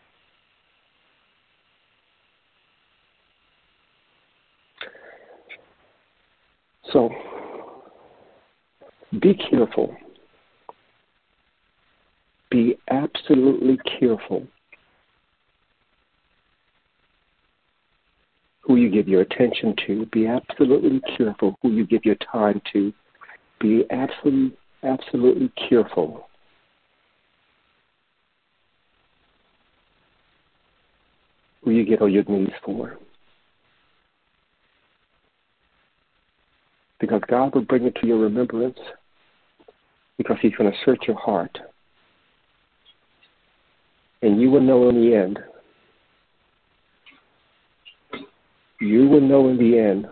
So 6.93 7.09
be 9.19 9.33
careful. 9.33 9.93
Be 12.49 12.77
absolutely 12.89 13.77
careful 13.99 14.47
who 18.61 18.77
you 18.77 18.89
give 18.89 19.09
your 19.09 19.19
attention 19.19 19.75
to. 19.85 20.05
Be 20.13 20.27
absolutely 20.27 21.01
careful 21.17 21.57
who 21.61 21.71
you 21.71 21.85
give 21.85 22.05
your 22.05 22.15
time 22.31 22.61
to. 22.71 22.93
Be 23.59 23.83
absolutely, 23.91 24.57
absolutely 24.83 25.51
careful. 25.67 26.29
Who 31.63 31.71
you 31.71 31.85
get 31.85 32.01
on 32.01 32.11
your 32.11 32.23
knees 32.23 32.53
for. 32.63 32.97
because 36.99 37.21
God 37.27 37.53
will 37.53 37.61
bring 37.61 37.85
it 37.85 37.95
to 38.01 38.07
your 38.07 38.17
remembrance 38.17 38.77
because 40.17 40.37
He's 40.41 40.55
going 40.55 40.71
to 40.71 40.77
search 40.83 41.03
your 41.07 41.17
heart. 41.17 41.57
And 44.21 44.41
you 44.41 44.49
will 44.49 44.61
know 44.61 44.89
in 44.89 44.95
the 44.95 45.15
end. 45.15 45.39
You 48.81 49.07
will 49.07 49.21
know 49.21 49.49
in 49.49 49.57
the 49.57 49.77
end 49.77 50.07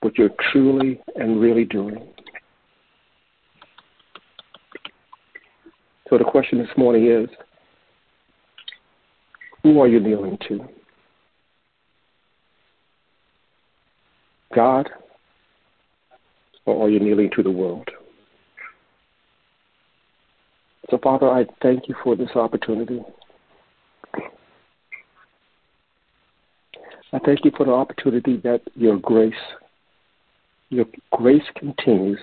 what 0.00 0.18
you're 0.18 0.30
truly 0.50 1.00
and 1.16 1.40
really 1.40 1.64
doing. 1.64 2.08
So 6.10 6.18
the 6.18 6.24
question 6.42 6.58
this 6.58 6.76
morning 6.76 7.06
is 7.06 7.28
who 9.62 9.80
are 9.80 9.86
you 9.86 10.00
kneeling 10.00 10.36
to? 10.48 10.66
God, 14.52 14.90
or 16.66 16.84
are 16.84 16.90
you 16.90 16.98
kneeling 16.98 17.30
to 17.36 17.44
the 17.44 17.50
world? 17.50 17.88
So, 20.90 20.98
Father, 20.98 21.28
I 21.28 21.46
thank 21.62 21.88
you 21.88 21.94
for 22.02 22.16
this 22.16 22.30
opportunity. 22.34 23.00
I 27.12 27.18
thank 27.24 27.44
you 27.44 27.52
for 27.56 27.66
the 27.66 27.72
opportunity 27.72 28.38
that 28.38 28.62
your 28.74 28.98
grace, 28.98 29.32
your 30.70 30.86
grace 31.12 31.44
continues 31.54 32.18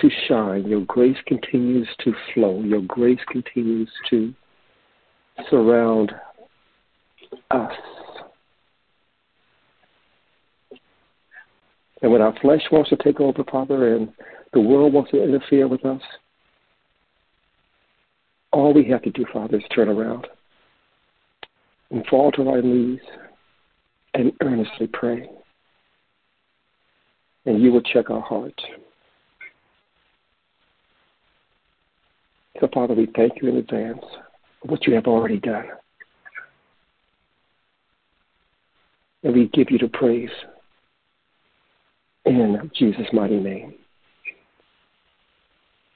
to 0.00 0.10
shine. 0.28 0.66
Your 0.66 0.84
grace 0.86 1.16
continues 1.26 1.88
to 2.04 2.12
flow. 2.32 2.62
Your 2.62 2.82
grace 2.82 3.20
continues 3.30 3.90
to 4.10 4.32
surround 5.50 6.12
us. 7.50 7.72
And 12.02 12.10
when 12.10 12.20
our 12.20 12.34
flesh 12.40 12.62
wants 12.72 12.90
to 12.90 12.96
take 12.96 13.20
over, 13.20 13.44
Father, 13.44 13.94
and 13.94 14.12
the 14.52 14.60
world 14.60 14.92
wants 14.92 15.12
to 15.12 15.22
interfere 15.22 15.68
with 15.68 15.84
us, 15.84 16.02
all 18.52 18.74
we 18.74 18.88
have 18.88 19.02
to 19.02 19.10
do, 19.10 19.24
Father, 19.32 19.58
is 19.58 19.62
turn 19.74 19.88
around 19.88 20.26
and 21.90 22.04
fall 22.06 22.32
to 22.32 22.48
our 22.48 22.60
knees 22.60 23.00
and 24.14 24.32
earnestly 24.42 24.88
pray. 24.92 25.28
And 27.46 27.62
you 27.62 27.72
will 27.72 27.82
check 27.82 28.10
our 28.10 28.20
hearts. 28.20 28.62
So, 32.62 32.68
Father, 32.72 32.94
we 32.94 33.08
thank 33.16 33.42
you 33.42 33.48
in 33.48 33.56
advance 33.56 33.98
for 34.60 34.68
what 34.68 34.86
you 34.86 34.94
have 34.94 35.08
already 35.08 35.40
done. 35.40 35.64
And 39.24 39.34
we 39.34 39.48
give 39.48 39.68
you 39.72 39.78
the 39.78 39.88
praise 39.88 40.30
in 42.24 42.70
Jesus' 42.72 43.08
mighty 43.12 43.40
name. 43.40 43.74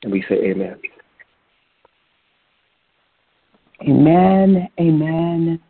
And 0.02 0.11
we 0.11 0.25
say 0.28 0.35
amen. 0.35 0.75
Amen, 3.82 4.68
amen, 4.80 5.61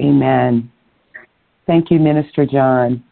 amen. 0.00 0.72
Thank 1.66 1.90
you, 1.90 1.98
Minister 1.98 2.46
John. 2.46 3.04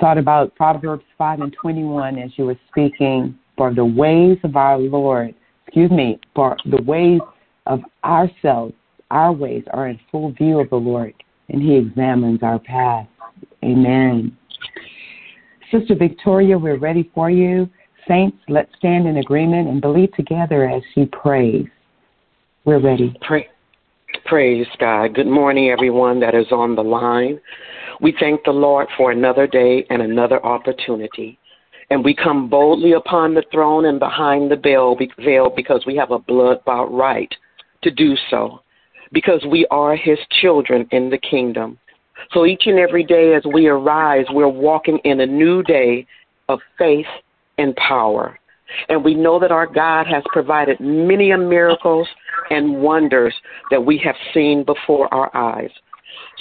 Thought 0.00 0.16
about 0.16 0.54
Proverbs 0.54 1.04
5 1.18 1.40
and 1.42 1.52
21 1.60 2.18
as 2.18 2.30
you 2.36 2.46
were 2.46 2.58
speaking. 2.70 3.38
For 3.58 3.74
the 3.74 3.84
ways 3.84 4.38
of 4.44 4.56
our 4.56 4.78
Lord, 4.78 5.34
excuse 5.66 5.90
me, 5.90 6.20
for 6.34 6.56
the 6.66 6.82
ways 6.82 7.20
of 7.66 7.80
ourselves, 8.04 8.74
our 9.10 9.32
ways 9.32 9.64
are 9.72 9.88
in 9.88 9.98
full 10.10 10.32
view 10.32 10.60
of 10.60 10.70
the 10.70 10.76
Lord, 10.76 11.14
and 11.48 11.60
He 11.60 11.76
examines 11.76 12.42
our 12.42 12.58
paths. 12.58 13.08
Amen. 13.64 14.36
Sister 15.70 15.94
Victoria, 15.94 16.56
we're 16.56 16.78
ready 16.78 17.10
for 17.14 17.30
you. 17.30 17.68
Saints, 18.06 18.38
let's 18.48 18.70
stand 18.76 19.06
in 19.08 19.16
agreement 19.16 19.68
and 19.68 19.80
believe 19.80 20.12
together 20.12 20.68
as 20.68 20.82
she 20.94 21.06
prays. 21.06 21.66
We're 22.64 22.80
ready. 22.80 23.16
Pray. 23.22 23.48
Praise 24.24 24.66
God. 24.78 25.14
Good 25.14 25.26
morning, 25.26 25.70
everyone 25.70 26.20
that 26.20 26.34
is 26.34 26.46
on 26.50 26.74
the 26.74 26.82
line. 26.82 27.40
We 28.00 28.14
thank 28.18 28.44
the 28.44 28.52
Lord 28.52 28.88
for 28.96 29.10
another 29.10 29.46
day 29.46 29.84
and 29.90 30.02
another 30.02 30.44
opportunity. 30.44 31.38
And 31.90 32.04
we 32.04 32.14
come 32.14 32.48
boldly 32.48 32.92
upon 32.92 33.34
the 33.34 33.44
throne 33.52 33.84
and 33.84 33.98
behind 33.98 34.50
the 34.50 34.56
veil 34.56 34.96
because 35.54 35.84
we 35.86 35.96
have 35.96 36.10
a 36.10 36.18
blood 36.18 36.64
bought 36.64 36.92
right 36.92 37.32
to 37.82 37.90
do 37.90 38.16
so, 38.28 38.60
because 39.12 39.44
we 39.48 39.66
are 39.70 39.94
His 39.94 40.18
children 40.40 40.88
in 40.90 41.10
the 41.10 41.18
kingdom. 41.18 41.78
So 42.32 42.44
each 42.44 42.62
and 42.66 42.78
every 42.78 43.04
day 43.04 43.34
as 43.34 43.44
we 43.44 43.68
arise, 43.68 44.24
we're 44.30 44.48
walking 44.48 44.98
in 45.04 45.20
a 45.20 45.26
new 45.26 45.62
day 45.62 46.06
of 46.48 46.58
faith 46.78 47.06
and 47.58 47.76
power. 47.76 48.38
And 48.88 49.04
we 49.04 49.14
know 49.14 49.38
that 49.38 49.52
our 49.52 49.66
God 49.66 50.06
has 50.08 50.24
provided 50.32 50.80
many 50.80 51.32
miracles 51.36 52.08
and 52.50 52.82
wonders 52.82 53.34
that 53.70 53.84
we 53.84 53.98
have 53.98 54.16
seen 54.34 54.64
before 54.64 55.12
our 55.14 55.34
eyes. 55.36 55.70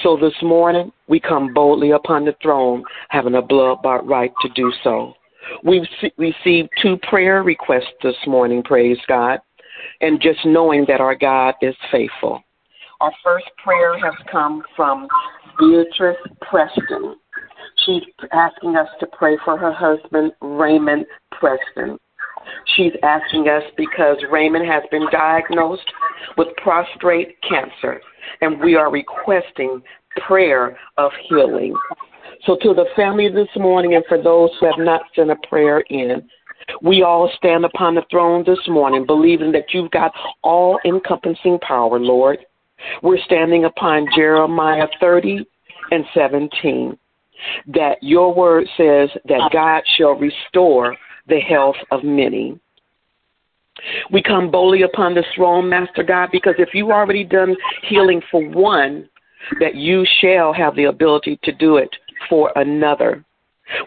So 0.01 0.17
this 0.17 0.33
morning, 0.41 0.91
we 1.07 1.19
come 1.19 1.53
boldly 1.53 1.91
upon 1.91 2.25
the 2.25 2.35
throne, 2.41 2.83
having 3.09 3.35
a 3.35 3.41
blood 3.41 3.83
bought 3.83 4.07
right 4.07 4.31
to 4.41 4.49
do 4.55 4.73
so. 4.83 5.13
We've 5.63 5.87
received 6.17 6.69
two 6.81 6.97
prayer 7.09 7.43
requests 7.43 7.93
this 8.03 8.15
morning, 8.27 8.63
praise 8.63 8.97
God, 9.07 9.39
and 10.01 10.21
just 10.21 10.39
knowing 10.45 10.85
that 10.87 11.01
our 11.01 11.15
God 11.15 11.55
is 11.61 11.75
faithful. 11.91 12.41
Our 13.01 13.11
first 13.23 13.45
prayer 13.63 13.97
has 13.99 14.13
come 14.31 14.63
from 14.75 15.07
Beatrice 15.59 16.17
Preston. 16.41 17.15
She's 17.85 18.03
asking 18.31 18.75
us 18.77 18.87
to 18.99 19.07
pray 19.07 19.37
for 19.43 19.57
her 19.57 19.73
husband, 19.73 20.31
Raymond 20.41 21.05
Preston. 21.31 21.99
She's 22.75 22.93
asking 23.03 23.47
us 23.47 23.63
because 23.75 24.17
Raymond 24.31 24.65
has 24.67 24.83
been 24.91 25.07
diagnosed 25.11 25.91
with 26.37 26.47
prostate 26.57 27.35
cancer, 27.47 28.01
and 28.41 28.59
we 28.59 28.75
are 28.75 28.91
requesting 28.91 29.81
prayer 30.27 30.77
of 30.97 31.11
healing. 31.27 31.75
So, 32.45 32.57
to 32.61 32.73
the 32.73 32.85
family 32.95 33.29
this 33.29 33.47
morning, 33.55 33.95
and 33.95 34.05
for 34.07 34.21
those 34.21 34.49
who 34.59 34.65
have 34.67 34.79
not 34.79 35.01
sent 35.15 35.31
a 35.31 35.35
prayer 35.47 35.79
in, 35.89 36.27
we 36.81 37.03
all 37.03 37.31
stand 37.37 37.65
upon 37.65 37.95
the 37.95 38.03
throne 38.09 38.43
this 38.45 38.59
morning, 38.67 39.05
believing 39.05 39.51
that 39.51 39.73
you've 39.73 39.91
got 39.91 40.11
all 40.43 40.79
encompassing 40.85 41.59
power, 41.59 41.99
Lord. 41.99 42.39
We're 43.01 43.21
standing 43.25 43.65
upon 43.65 44.07
Jeremiah 44.15 44.87
30 44.99 45.45
and 45.91 46.05
17, 46.13 46.97
that 47.67 47.97
your 48.01 48.33
word 48.33 48.67
says 48.77 49.09
that 49.25 49.49
God 49.51 49.83
shall 49.97 50.13
restore 50.13 50.95
the 51.27 51.39
health 51.39 51.77
of 51.91 52.03
many. 52.03 52.59
We 54.11 54.21
come 54.21 54.51
boldly 54.51 54.83
upon 54.83 55.15
the 55.15 55.23
throne, 55.35 55.69
Master 55.69 56.03
God, 56.03 56.29
because 56.31 56.55
if 56.57 56.69
you've 56.73 56.91
already 56.91 57.23
done 57.23 57.55
healing 57.87 58.21
for 58.31 58.47
one, 58.49 59.09
that 59.59 59.75
you 59.75 60.05
shall 60.21 60.53
have 60.53 60.75
the 60.75 60.85
ability 60.85 61.39
to 61.43 61.51
do 61.51 61.77
it 61.77 61.89
for 62.29 62.51
another. 62.55 63.23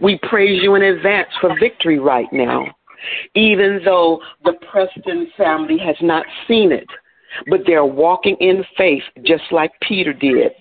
We 0.01 0.18
praise 0.29 0.61
you 0.62 0.74
in 0.74 0.83
advance 0.83 1.29
for 1.40 1.59
victory 1.59 1.98
right 1.98 2.27
now, 2.33 2.66
even 3.35 3.81
though 3.85 4.20
the 4.44 4.55
Preston 4.70 5.29
family 5.37 5.79
has 5.79 5.96
not 6.01 6.27
seen 6.46 6.72
it. 6.72 6.87
But 7.48 7.61
they're 7.66 7.85
walking 7.85 8.37
in 8.40 8.64
faith 8.77 9.03
just 9.22 9.44
like 9.53 9.70
Peter 9.87 10.14
did, 10.14 10.53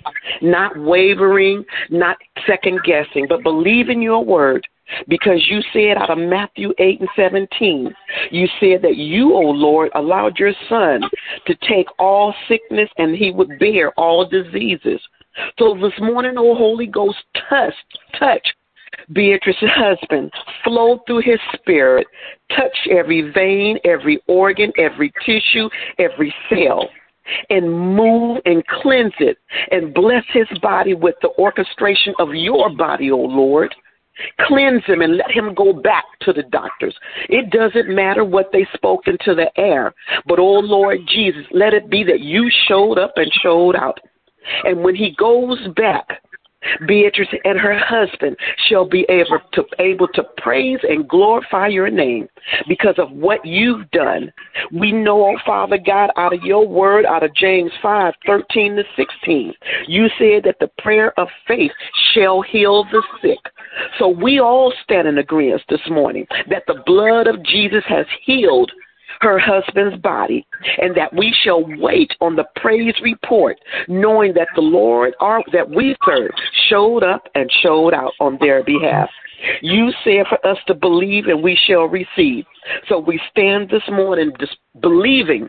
not 0.42 0.78
wavering, 0.78 1.63
not 1.90 2.18
second 2.46 2.82
guessing, 2.84 3.26
but 3.28 3.42
believing 3.42 4.02
your 4.02 4.24
word 4.24 4.68
because 5.08 5.46
you 5.50 5.62
said 5.74 5.98
out 5.98 6.10
of 6.10 6.18
Matthew 6.18 6.74
8 6.78 7.02
and 7.02 7.10
17, 7.16 7.94
you 8.32 8.48
said 8.60 8.82
that 8.82 8.96
you, 8.96 9.34
O 9.34 9.40
Lord, 9.40 9.92
allowed 9.96 10.38
your 10.38 10.54
son 10.70 11.02
to 11.46 11.56
take 11.68 11.88
all 12.00 12.34
sickness 12.48 12.90
and 12.98 13.16
he 13.16 13.32
would 13.32 13.60
bear 13.60 13.92
all 13.92 14.28
diseases. 14.28 15.02
So 15.60 15.76
this 15.76 15.93
morning, 16.00 16.38
O 16.38 16.56
Holy 16.56 16.88
Ghost, 16.88 17.17
touch, 17.50 17.73
touch 18.19 18.47
Beatrice's 19.13 19.69
husband, 19.76 20.32
flow 20.63 21.00
through 21.06 21.21
his 21.21 21.39
spirit, 21.54 22.08
touch 22.56 22.76
every 22.89 23.32
vein, 23.32 23.78
every 23.84 24.19
organ, 24.28 24.71
every 24.78 25.12
tissue, 25.26 25.69
every 26.00 26.34
cell 26.50 26.89
and 27.50 27.69
move 27.69 28.39
and 28.45 28.65
cleanse 28.67 29.13
it 29.19 29.38
and 29.71 29.93
bless 29.93 30.23
his 30.34 30.47
body 30.60 30.93
with 30.93 31.15
the 31.21 31.30
orchestration 31.38 32.13
of 32.19 32.34
your 32.34 32.76
body, 32.76 33.12
O 33.12 33.17
Lord. 33.17 33.73
Cleanse 34.41 34.84
him 34.86 35.02
and 35.02 35.17
let 35.17 35.30
him 35.30 35.54
go 35.54 35.73
back 35.73 36.06
to 36.21 36.34
the 36.34 36.41
doctors. 36.43 36.95
It 37.30 37.52
doesn't 37.52 37.93
matter 37.93 38.26
what 38.26 38.50
they 38.52 38.67
spoke 38.73 39.08
into 39.08 39.36
the 39.36 39.52
air, 39.60 39.93
but 40.26 40.39
oh 40.39 40.60
Lord 40.60 41.00
Jesus, 41.08 41.45
let 41.52 41.76
it 41.76 41.88
be 41.89 42.04
that 42.04 42.21
you 42.21 42.50
showed 42.67 42.97
up 42.97 43.13
and 43.17 43.32
showed 43.43 43.76
out. 43.76 44.00
And 44.64 44.84
when 44.84 44.96
he 44.96 45.16
goes 45.18 45.60
back, 45.76 46.22
Beatrice 46.88 47.30
and 47.44 47.60
her 47.60 47.78
husband 47.78 48.36
shall 48.68 48.86
be 48.88 49.06
able 49.10 49.40
to 49.54 49.64
able 49.80 50.08
to 50.10 50.24
praise 50.38 50.80
and 50.84 51.08
glorify 51.08 51.68
your 51.68 51.90
name 51.90 52.28
because 52.68 52.96
of 52.98 53.12
what 53.12 53.46
you've 53.46 53.90
done. 53.92 54.34
We 54.72 54.92
know, 54.92 55.28
oh 55.28 55.38
Father 55.46 55.78
God, 55.78 56.10
out 56.18 56.34
of 56.34 56.42
your 56.42 56.68
word, 56.68 57.06
out 57.06 57.24
of 57.24 57.34
James 57.36 57.72
five 57.82 58.16
thirteen 58.26 58.76
to 58.76 58.84
16, 58.96 59.54
you 59.88 60.08
said 60.18 60.44
that 60.46 60.58
the 60.60 60.72
prayer 60.80 61.18
of 61.20 61.28
faith 61.48 61.72
shall 62.14 62.42
heal 62.42 62.84
the 62.86 63.04
sick. 63.22 63.40
So 64.00 64.08
we 64.08 64.40
all 64.40 64.74
stand 64.84 65.08
in 65.08 65.20
agreement 65.20 65.62
this 65.70 65.88
morning 65.90 66.26
that 66.50 66.64
the 66.68 66.82
blood 66.86 67.28
of 67.28 67.44
Jesus 67.44 67.84
has 67.88 68.06
healed 68.26 68.72
her 69.22 69.40
husband's 69.40 70.02
body, 70.02 70.46
and 70.78 70.96
that 70.96 71.14
we 71.14 71.36
shall 71.44 71.64
wait 71.80 72.12
on 72.22 72.36
the 72.36 72.46
praise 72.56 72.96
report, 73.02 73.58
knowing 73.88 74.34
that 74.34 74.50
the 74.56 74.62
Lord 74.62 75.14
our, 75.20 75.42
that 75.54 75.70
we 75.70 75.96
serve 76.06 76.32
showed 76.70 77.04
up 77.04 77.28
and 77.36 77.50
showed 77.62 77.94
out 77.94 78.14
on 78.20 78.38
their 78.40 78.64
behalf. 78.64 79.10
You 79.62 79.92
said 80.04 80.26
for 80.28 80.46
us 80.46 80.58
to 80.68 80.74
believe 80.74 81.28
and 81.28 81.44
we 81.44 81.58
shall 81.68 81.86
receive. 81.86 82.46
So 82.90 83.00
we 83.00 83.20
stand 83.30 83.70
this 83.70 83.84
morning 83.90 84.32
just 84.40 84.58
believing 84.82 85.48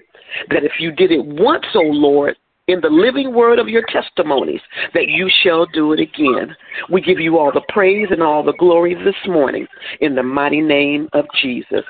that 0.50 0.64
if 0.64 0.72
you 0.78 0.92
did 0.92 1.10
it 1.10 1.24
once, 1.24 1.64
O 1.74 1.80
oh 1.80 1.90
Lord, 1.90 2.36
in 2.68 2.80
the 2.82 2.90
living 2.90 3.34
word 3.34 3.58
of 3.58 3.68
your 3.68 3.82
testimonies, 3.90 4.60
that 4.92 5.08
you 5.08 5.30
shall 5.42 5.66
do 5.72 5.94
it 5.94 6.00
again. 6.00 6.54
We 6.90 7.00
give 7.00 7.18
you 7.18 7.38
all 7.38 7.50
the 7.50 7.62
praise 7.70 8.08
and 8.10 8.22
all 8.22 8.42
the 8.42 8.52
glory 8.52 8.94
this 8.94 9.16
morning 9.26 9.66
in 10.00 10.14
the 10.14 10.22
mighty 10.22 10.60
name 10.60 11.08
of 11.14 11.24
Jesus. 11.40 11.84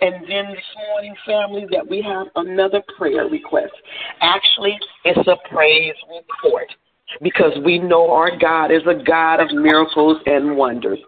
And 0.00 0.14
then 0.22 0.50
this 0.50 0.64
morning, 0.88 1.14
family, 1.26 1.66
that 1.72 1.88
we 1.88 2.02
have 2.02 2.26
another 2.36 2.82
prayer 2.96 3.26
request. 3.26 3.72
Actually, 4.20 4.78
it's 5.04 5.28
a 5.28 5.36
praise 5.48 5.94
report 6.08 6.68
because 7.22 7.52
we 7.64 7.78
know 7.78 8.10
our 8.10 8.36
God 8.36 8.70
is 8.70 8.82
a 8.86 9.02
God 9.02 9.40
of 9.40 9.48
miracles 9.52 10.18
and 10.26 10.56
wonders. 10.56 10.98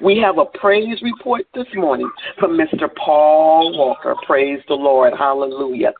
We 0.00 0.18
have 0.18 0.38
a 0.38 0.44
praise 0.58 1.00
report 1.02 1.42
this 1.54 1.66
morning 1.74 2.10
from 2.38 2.56
Mr. 2.56 2.88
Paul 2.96 3.76
Walker. 3.76 4.14
Praise 4.26 4.60
the 4.68 4.74
Lord. 4.74 5.12
Hallelujah. 5.18 5.92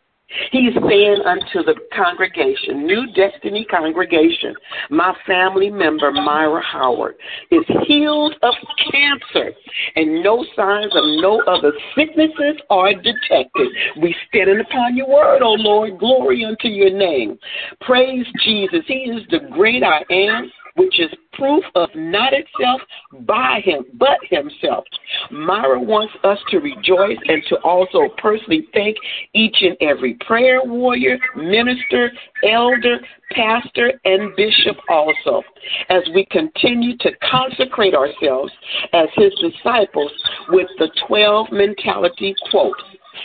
He's 0.51 0.75
saying 0.89 1.23
unto 1.27 1.63
the 1.65 1.75
congregation, 1.95 2.87
New 2.87 3.13
Destiny 3.15 3.67
congregation, 3.71 4.55
my 4.91 5.15
family 5.27 5.71
member, 5.71 6.11
Myra 6.11 6.63
Howard, 6.63 7.17
is 7.51 7.65
healed 7.87 8.35
of 8.43 8.55
cancer, 8.91 9.53
and 9.97 10.23
no 10.23 10.45
signs 10.57 10.93
of 10.95 11.05
no 11.21 11.43
other 11.47 11.73
sicknesses 11.97 12.61
are 12.71 12.95
detected. 12.95 13.69
We 14.01 14.15
standing 14.29 14.61
upon 14.61 14.97
your 14.97 15.09
word, 15.09 15.43
O 15.43 15.53
Lord. 15.53 15.99
Glory 15.99 16.45
unto 16.45 16.69
your 16.69 16.91
name. 16.91 17.39
Praise 17.81 18.27
Jesus. 18.45 18.81
He 18.87 18.95
is 18.95 19.23
the 19.31 19.41
great 19.53 19.83
I 19.83 20.05
am 20.11 20.51
which 20.77 21.01
is 21.01 21.11
proof 21.35 21.65
of 21.75 21.89
not 21.95 22.33
itself 22.33 22.81
by 23.21 23.61
him, 23.65 23.85
but 23.95 24.19
himself. 24.31 24.85
Myra 25.31 25.81
wants 25.81 26.15
us 26.25 26.39
to 26.51 26.59
rejoice 26.59 27.19
and 27.27 27.43
to 27.49 27.57
also 27.59 28.09
personally 28.19 28.67
thank 28.73 28.97
each 29.35 29.57
and 29.61 29.77
every 29.81 30.15
prayer 30.27 30.61
warrior, 30.65 31.19
minister, 31.37 32.11
elder, 32.49 32.99
pastor, 33.33 33.93
and 34.05 34.35
bishop 34.37 34.77
also, 34.89 35.43
as 35.89 36.03
we 36.15 36.27
continue 36.31 36.97
to 36.99 37.11
consecrate 37.31 37.95
ourselves 37.95 38.53
as 38.93 39.09
his 39.15 39.33
disciples 39.41 40.13
with 40.51 40.69
the 40.79 40.91
12 41.07 41.49
mentality 41.53 42.35
quote 42.51 42.77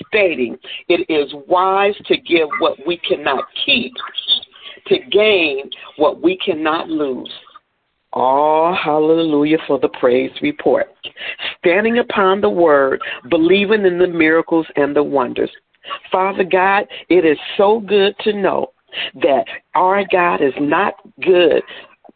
stating, 0.08 0.58
It 0.88 1.10
is 1.10 1.34
wise 1.48 1.96
to 2.06 2.18
give 2.18 2.48
what 2.60 2.78
we 2.86 2.98
cannot 2.98 3.46
keep 3.66 3.94
to 4.88 5.00
gain 5.12 5.70
what 5.98 6.22
we 6.22 6.38
cannot 6.38 6.90
lose. 6.90 7.32
Oh, 8.14 8.76
hallelujah 8.84 9.58
for 9.68 9.80
the 9.80 9.90
praise 9.90 10.32
report. 10.42 10.88
Standing 11.60 12.00
upon 12.00 12.42
the 12.42 12.50
word, 12.50 13.02
believing 13.30 13.86
in 13.86 14.00
the 14.00 14.08
miracles 14.08 14.66
and 14.76 14.96
the 14.96 15.04
wonders. 15.04 15.52
Father 16.12 16.44
God, 16.44 16.86
it 17.10 17.26
is 17.26 17.38
so 17.58 17.80
good 17.80 18.16
to 18.22 18.34
know 18.34 18.72
that 19.22 19.46
our 19.76 20.04
God 20.12 20.42
is 20.42 20.54
not 20.60 20.96
good, 21.22 21.62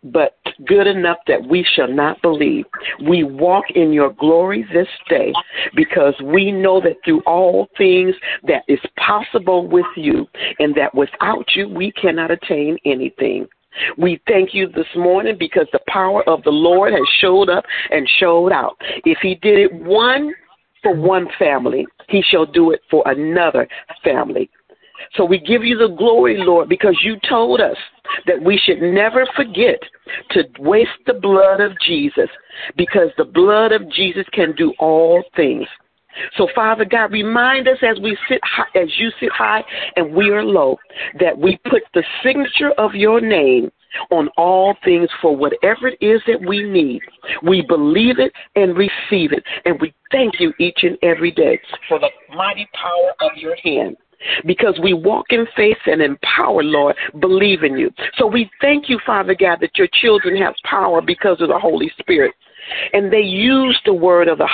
but 0.04 0.38
good 0.66 0.88
enough 0.88 1.18
that 1.28 1.46
we 1.48 1.66
shall 1.76 1.88
not 1.88 2.22
believe. 2.22 2.66
We 3.08 3.24
walk 3.24 3.66
in 3.76 3.94
your 3.94 4.14
glory 4.14 4.66
this 4.74 4.88
day 5.10 5.34
because 5.76 6.16
we 6.24 6.52
know 6.52 6.82
that 6.82 6.98
through 7.06 7.22
all 7.22 7.68
things 7.78 8.16
that 8.48 8.64
is 8.68 8.80
possible 8.98 9.68
with 9.68 9.86
you 9.96 10.28
and 10.60 10.76
that 10.76 10.94
without 10.96 11.46
you 11.56 11.70
we 11.70 11.92
cannot 11.92 12.32
attain 12.32 12.78
anything. 12.86 13.48
We 13.98 14.22
thank 14.28 14.54
you 14.54 14.68
this 14.68 14.88
morning 14.96 15.38
because 15.40 15.68
the 15.72 15.80
power 15.88 16.28
of 16.28 16.44
the 16.44 16.50
Lord 16.50 16.92
has 16.94 17.08
showed 17.20 17.50
up 17.50 17.64
and 17.90 18.10
showed 18.20 18.52
out. 18.52 18.76
If 19.06 19.20
he 19.22 19.36
did 19.36 19.58
it 19.60 19.74
one 19.74 20.34
for 20.84 20.94
one 20.94 21.28
family, 21.40 21.88
he 22.10 22.22
shall 22.22 22.46
do 22.46 22.72
it 22.72 22.82
for 22.90 23.04
another 23.06 23.68
family. 24.04 24.50
So 25.16 25.26
we 25.26 25.40
give 25.40 25.64
you 25.64 25.78
the 25.78 25.96
glory, 25.96 26.38
Lord, 26.38 26.70
because 26.70 26.98
you 27.04 27.18
told 27.28 27.62
us 27.62 27.78
that 28.26 28.42
we 28.42 28.58
should 28.58 28.82
never 28.82 29.26
forget 29.36 29.80
to 30.32 30.44
waste 30.60 30.90
the 31.06 31.14
blood 31.14 31.60
of 31.60 31.72
Jesus 31.86 32.30
because 32.78 33.10
the 33.18 33.26
blood 33.26 33.72
of 33.72 33.90
Jesus 33.92 34.26
can 34.34 34.54
do 34.56 34.74
all 34.80 35.24
things. 35.36 35.68
So, 36.38 36.48
Father 36.54 36.86
God, 36.86 37.12
remind 37.12 37.68
us 37.68 37.78
as 37.82 37.98
we 38.02 38.18
sit 38.28 38.42
high, 38.44 38.80
as 38.80 38.90
you 38.98 39.12
sit 39.20 39.32
high 39.32 39.64
and 39.96 40.14
we 40.14 40.30
are 40.30 40.44
low, 40.44 40.78
that 41.20 41.38
we 41.38 41.58
put 41.70 41.84
the 41.94 42.04
signature 42.24 42.72
of 42.78 42.94
your 42.94 43.22
name 43.22 43.72
on 44.10 44.30
all 44.38 44.76
things 44.84 45.10
for 45.22 45.36
whatever 45.36 45.88
it 45.88 45.98
is 46.02 46.22
that 46.28 46.42
we 46.48 46.64
need. 46.64 47.02
We 47.44 47.62
believe 47.62 48.20
it 48.20 48.32
and 48.56 48.76
receive 48.78 49.32
it, 49.34 49.44
and 49.66 49.80
we 49.80 49.94
thank 50.12 50.40
you 50.40 50.54
each 50.60 50.80
and 50.84 50.98
every 51.02 51.32
day 51.32 51.60
for 51.88 52.00
the 52.00 52.10
mighty 52.36 52.68
power 52.74 53.14
of 53.22 53.38
your 53.38 53.56
hand 53.64 53.98
because 54.46 54.80
we 54.82 54.94
walk 54.94 55.28
in 55.30 55.46
faith 55.56 55.78
and 55.86 56.02
in 56.02 56.18
power, 56.18 56.64
Lord, 56.64 56.96
believe 57.20 57.64
in 57.64 57.78
you. 57.78 57.92
So 58.18 58.26
we 58.26 58.50
thank 58.62 58.90
you, 58.90 59.00
Father 59.06 59.36
God, 59.36 59.60
that 59.62 59.78
your 59.78 59.88
children 60.02 60.36
have 60.38 60.56
power 60.64 61.02
because 61.02 61.42
of 61.42 61.50
the 61.50 61.60
Holy 61.60 61.92
Spirit. 62.00 62.34
And 62.94 63.12
they 63.12 63.22
use 63.22 63.80
the 63.86 63.94
word 63.94 64.28
of 64.28 64.38
the, 64.38 64.48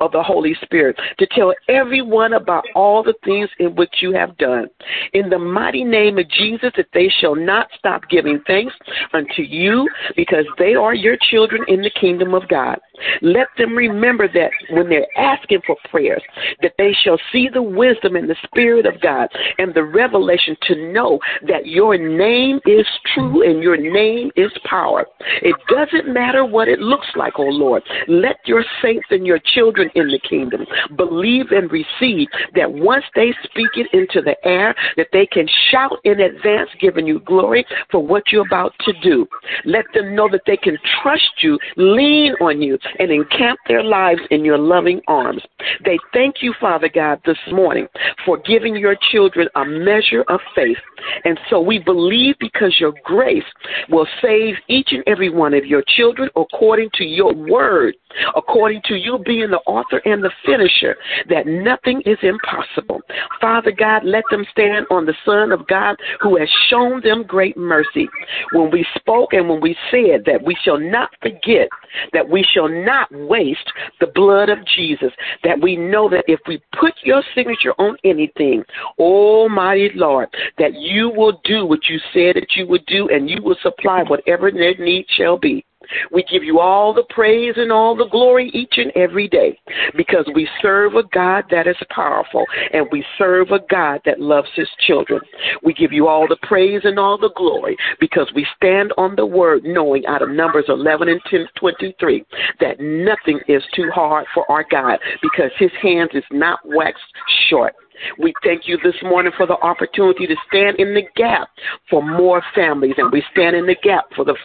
of 0.00 0.12
the 0.12 0.22
Holy 0.22 0.54
Spirit 0.62 0.96
to 1.18 1.26
tell 1.26 1.54
everyone 1.68 2.34
about 2.34 2.64
all 2.74 3.02
the 3.02 3.14
things 3.24 3.48
in 3.58 3.74
which 3.74 3.96
you 4.00 4.12
have 4.12 4.36
done. 4.38 4.68
In 5.12 5.28
the 5.28 5.38
mighty 5.38 5.84
name 5.84 6.18
of 6.18 6.28
Jesus, 6.30 6.70
that 6.76 6.88
they 6.92 7.08
shall 7.20 7.34
not 7.34 7.68
stop 7.78 8.02
giving 8.10 8.40
thanks 8.46 8.74
unto 9.12 9.42
you 9.42 9.88
because 10.16 10.44
they 10.58 10.74
are 10.74 10.94
your 10.94 11.16
children 11.30 11.62
in 11.68 11.82
the 11.82 11.90
kingdom 11.90 12.34
of 12.34 12.48
God. 12.48 12.78
Let 13.22 13.48
them 13.56 13.74
remember 13.74 14.28
that 14.28 14.50
when 14.70 14.88
they're 14.88 15.06
asking 15.16 15.60
for 15.66 15.76
prayers, 15.90 16.22
that 16.62 16.72
they 16.78 16.92
shall 17.02 17.18
see 17.32 17.48
the 17.52 17.62
wisdom 17.62 18.16
and 18.16 18.28
the 18.28 18.36
Spirit 18.44 18.86
of 18.86 19.00
God 19.00 19.28
and 19.58 19.72
the 19.74 19.84
revelation 19.84 20.56
to 20.62 20.92
know 20.92 21.18
that 21.46 21.66
your 21.66 21.96
name 21.96 22.60
is 22.66 22.86
true 23.14 23.48
and 23.48 23.62
your 23.62 23.76
name 23.76 24.30
is 24.36 24.50
power. 24.64 25.06
It 25.42 25.54
doesn't 25.68 26.12
matter 26.12 26.44
what 26.44 26.68
it 26.68 26.80
looks 26.80 27.08
like, 27.16 27.34
oh 27.38 27.48
Lord. 27.58 27.82
Let 28.06 28.36
your 28.46 28.64
saints 28.82 29.06
and 29.10 29.26
your 29.26 29.40
children 29.54 29.90
in 29.94 30.08
the 30.08 30.20
kingdom 30.20 30.66
believe 30.96 31.46
and 31.50 31.70
receive 31.70 32.28
that 32.54 32.70
once 32.70 33.04
they 33.14 33.34
speak 33.44 33.70
it 33.74 33.88
into 33.92 34.22
the 34.22 34.36
air, 34.46 34.74
that 34.96 35.08
they 35.12 35.26
can 35.26 35.46
shout 35.70 35.98
in 36.04 36.20
advance, 36.20 36.70
giving 36.80 37.06
you 37.06 37.20
glory 37.20 37.64
for 37.90 38.04
what 38.04 38.24
you're 38.30 38.46
about 38.46 38.72
to 38.80 38.92
do. 39.02 39.26
Let 39.64 39.84
them 39.94 40.14
know 40.14 40.28
that 40.30 40.42
they 40.46 40.56
can 40.56 40.78
trust 41.02 41.42
you, 41.42 41.58
lean 41.76 42.34
on 42.40 42.62
you, 42.62 42.78
and 42.98 43.10
encamp 43.10 43.58
their 43.68 43.82
lives 43.82 44.20
in 44.30 44.44
your 44.44 44.58
loving 44.58 45.00
arms. 45.08 45.42
They 45.84 45.98
thank 46.12 46.36
you, 46.40 46.54
Father 46.60 46.88
God, 46.92 47.20
this 47.24 47.38
morning 47.50 47.88
for 48.24 48.38
giving 48.38 48.76
your 48.76 48.96
children 49.10 49.48
a 49.54 49.64
measure 49.64 50.24
of 50.28 50.40
faith. 50.54 50.76
And 51.24 51.38
so 51.50 51.60
we 51.60 51.78
believe 51.78 52.36
because 52.40 52.76
your 52.78 52.92
grace 53.04 53.44
will 53.88 54.06
save 54.22 54.54
each 54.68 54.88
and 54.90 55.02
every 55.06 55.30
one 55.30 55.54
of 55.54 55.64
your 55.64 55.82
children 55.96 56.28
according 56.36 56.90
to 56.94 57.04
your 57.04 57.34
word, 57.46 57.94
according 58.36 58.82
to 58.86 58.94
you 58.94 59.18
being 59.24 59.50
the 59.50 59.58
author 59.66 60.00
and 60.04 60.22
the 60.22 60.30
finisher, 60.44 60.96
that 61.28 61.46
nothing 61.46 62.02
is 62.06 62.18
impossible. 62.22 63.00
Father 63.40 63.72
God, 63.72 64.04
let 64.04 64.24
them 64.30 64.44
stand 64.50 64.86
on 64.90 65.06
the 65.06 65.14
Son 65.24 65.52
of 65.52 65.66
God 65.66 65.96
who 66.20 66.36
has 66.36 66.48
shown 66.68 67.00
them 67.02 67.24
great 67.26 67.56
mercy. 67.56 68.08
When 68.52 68.70
we 68.70 68.86
spoke 68.96 69.32
and 69.32 69.48
when 69.48 69.60
we 69.60 69.76
said 69.90 70.24
that 70.26 70.42
we 70.44 70.56
shall 70.64 70.78
not 70.78 71.10
forget, 71.22 71.68
that 72.12 72.28
we 72.28 72.44
shall 72.54 72.68
not 72.68 73.08
waste 73.12 73.72
the 74.00 74.08
blood 74.08 74.48
of 74.48 74.58
Jesus, 74.76 75.12
that 75.44 75.60
we 75.60 75.76
know 75.76 76.08
that 76.08 76.24
if 76.26 76.40
we 76.46 76.62
put 76.78 76.94
your 77.02 77.22
signature 77.34 77.72
on 77.78 77.96
anything, 78.04 78.62
Almighty 78.98 79.90
Lord, 79.94 80.28
that 80.58 80.74
you 80.74 81.10
will 81.10 81.40
do 81.44 81.66
what 81.66 81.88
you 81.88 81.98
said 82.12 82.36
that 82.36 82.56
you 82.56 82.66
would 82.66 82.84
do 82.86 83.08
and 83.08 83.28
you 83.28 83.42
will 83.42 83.56
supply 83.62 84.02
whatever 84.02 84.50
their 84.50 84.76
need 84.76 85.06
shall 85.16 85.38
be. 85.38 85.64
We 86.12 86.24
give 86.24 86.42
you 86.42 86.60
all 86.60 86.92
the 86.92 87.04
praise 87.10 87.54
and 87.56 87.72
all 87.72 87.96
the 87.96 88.08
glory 88.08 88.50
each 88.54 88.74
and 88.76 88.92
every 88.94 89.28
day 89.28 89.58
because 89.96 90.26
we 90.34 90.48
serve 90.60 90.94
a 90.94 91.02
God 91.12 91.44
that 91.50 91.66
is 91.66 91.76
powerful 91.90 92.44
and 92.72 92.86
we 92.92 93.04
serve 93.16 93.50
a 93.50 93.60
God 93.70 94.00
that 94.04 94.20
loves 94.20 94.48
his 94.54 94.68
children. 94.86 95.20
We 95.62 95.72
give 95.74 95.92
you 95.92 96.08
all 96.08 96.26
the 96.28 96.38
praise 96.42 96.82
and 96.84 96.98
all 96.98 97.18
the 97.18 97.32
glory 97.36 97.76
because 98.00 98.30
we 98.34 98.46
stand 98.56 98.92
on 98.96 99.16
the 99.16 99.26
word 99.26 99.62
knowing 99.64 100.06
out 100.06 100.22
of 100.22 100.30
Numbers 100.30 100.66
11 100.68 101.08
and 101.08 101.20
10, 101.30 101.46
23 101.58 102.24
that 102.60 102.80
nothing 102.80 103.40
is 103.48 103.62
too 103.74 103.90
hard 103.94 104.26
for 104.34 104.50
our 104.50 104.64
God 104.70 104.98
because 105.22 105.50
his 105.58 105.70
hands 105.82 106.10
is 106.14 106.24
not 106.30 106.60
waxed 106.64 107.02
short. 107.48 107.74
We 108.18 108.32
thank 108.44 108.66
you 108.66 108.78
this 108.82 108.94
morning 109.02 109.32
for 109.36 109.46
the 109.46 109.58
opportunity 109.58 110.26
to 110.26 110.36
stand 110.48 110.78
in 110.78 110.94
the 110.94 111.02
gap 111.16 111.48
for 111.90 112.02
more 112.02 112.42
families, 112.54 112.94
and 112.98 113.12
we 113.12 113.22
stand 113.32 113.56
in 113.56 113.66
the 113.66 113.76
gap 113.82 114.06
for 114.14 114.24
the 114.24 114.36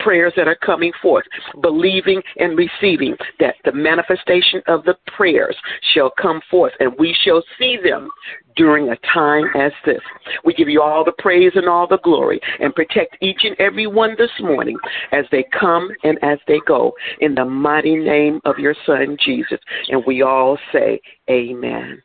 prayers 0.00 0.32
that 0.36 0.48
are 0.48 0.56
coming 0.56 0.92
forth, 1.02 1.24
believing 1.62 2.22
and 2.38 2.56
receiving 2.56 3.16
that 3.40 3.54
the 3.64 3.72
manifestation 3.72 4.62
of 4.66 4.84
the 4.84 4.94
prayers 5.16 5.56
shall 5.94 6.10
come 6.20 6.40
forth, 6.50 6.72
and 6.80 6.92
we 6.98 7.16
shall 7.24 7.42
see 7.58 7.78
them 7.82 8.10
during 8.56 8.88
a 8.88 8.96
time 9.12 9.44
as 9.54 9.72
this. 9.84 10.00
We 10.44 10.54
give 10.54 10.68
you 10.68 10.82
all 10.82 11.04
the 11.04 11.12
praise 11.18 11.52
and 11.54 11.68
all 11.68 11.86
the 11.86 11.98
glory 11.98 12.40
and 12.60 12.74
protect 12.74 13.16
each 13.20 13.40
and 13.44 13.54
every 13.60 13.86
one 13.86 14.14
this 14.18 14.30
morning 14.40 14.76
as 15.12 15.24
they 15.30 15.44
come 15.58 15.90
and 16.04 16.18
as 16.22 16.38
they 16.48 16.60
go 16.66 16.92
in 17.20 17.34
the 17.34 17.44
mighty 17.44 17.96
name 17.96 18.40
of 18.44 18.58
your 18.58 18.74
son 18.86 19.16
Jesus. 19.22 19.58
And 19.88 20.02
we 20.06 20.22
all 20.22 20.58
say, 20.72 21.00
Amen. 21.30 22.02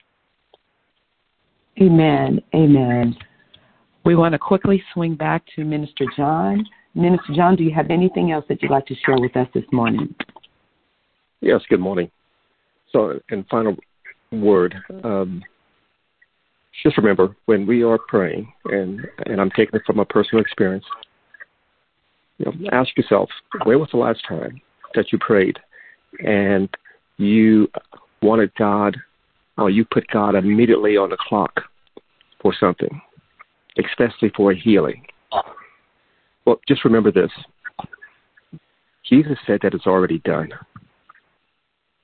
Amen. 1.79 2.41
Amen. 2.53 3.15
We 4.03 4.15
want 4.15 4.33
to 4.33 4.39
quickly 4.39 4.83
swing 4.93 5.15
back 5.15 5.43
to 5.55 5.63
Minister 5.63 6.05
John. 6.17 6.65
Minister 6.95 7.33
John, 7.35 7.55
do 7.55 7.63
you 7.63 7.73
have 7.73 7.89
anything 7.89 8.31
else 8.31 8.45
that 8.49 8.61
you'd 8.61 8.71
like 8.71 8.85
to 8.87 8.95
share 9.05 9.17
with 9.17 9.35
us 9.37 9.47
this 9.53 9.63
morning? 9.71 10.13
Yes, 11.39 11.61
good 11.69 11.79
morning. 11.79 12.11
So, 12.91 13.19
and 13.29 13.47
final 13.47 13.75
word, 14.31 14.75
um, 15.03 15.43
just 16.83 16.97
remember 16.97 17.35
when 17.45 17.65
we 17.65 17.83
are 17.83 17.97
praying, 17.97 18.51
and, 18.65 19.01
and 19.25 19.39
I'm 19.39 19.51
taking 19.51 19.75
it 19.75 19.83
from 19.85 19.99
a 19.99 20.05
personal 20.05 20.41
experience, 20.41 20.85
you 22.37 22.45
know, 22.45 22.69
ask 22.71 22.95
yourself, 22.97 23.29
where 23.63 23.77
was 23.77 23.89
the 23.91 23.97
last 23.97 24.21
time 24.27 24.61
that 24.95 25.11
you 25.11 25.19
prayed 25.19 25.57
and 26.25 26.69
you 27.17 27.69
wanted 28.21 28.51
God, 28.55 28.97
or 29.61 29.69
you 29.69 29.85
put 29.85 30.07
God 30.07 30.35
immediately 30.35 30.97
on 30.97 31.09
the 31.09 31.17
clock 31.17 31.61
for 32.41 32.53
something, 32.57 33.01
especially 33.77 34.31
for 34.35 34.51
a 34.51 34.59
healing. 34.59 35.05
Well, 36.45 36.59
just 36.67 36.83
remember 36.83 37.11
this 37.11 37.31
Jesus 39.07 39.37
said 39.45 39.59
that 39.61 39.73
it's 39.73 39.87
already 39.87 40.19
done. 40.19 40.49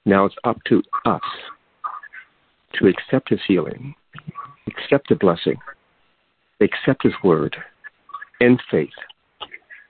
Now 0.05 0.25
it's 0.25 0.35
up 0.43 0.57
to 0.67 0.81
us 1.05 1.21
to 2.73 2.87
accept 2.87 3.29
his 3.29 3.39
healing, 3.47 3.95
accept 4.67 5.09
the 5.09 5.15
blessing, 5.15 5.57
accept 6.61 7.03
his 7.03 7.13
word 7.23 7.55
in 8.39 8.57
faith, 8.69 8.89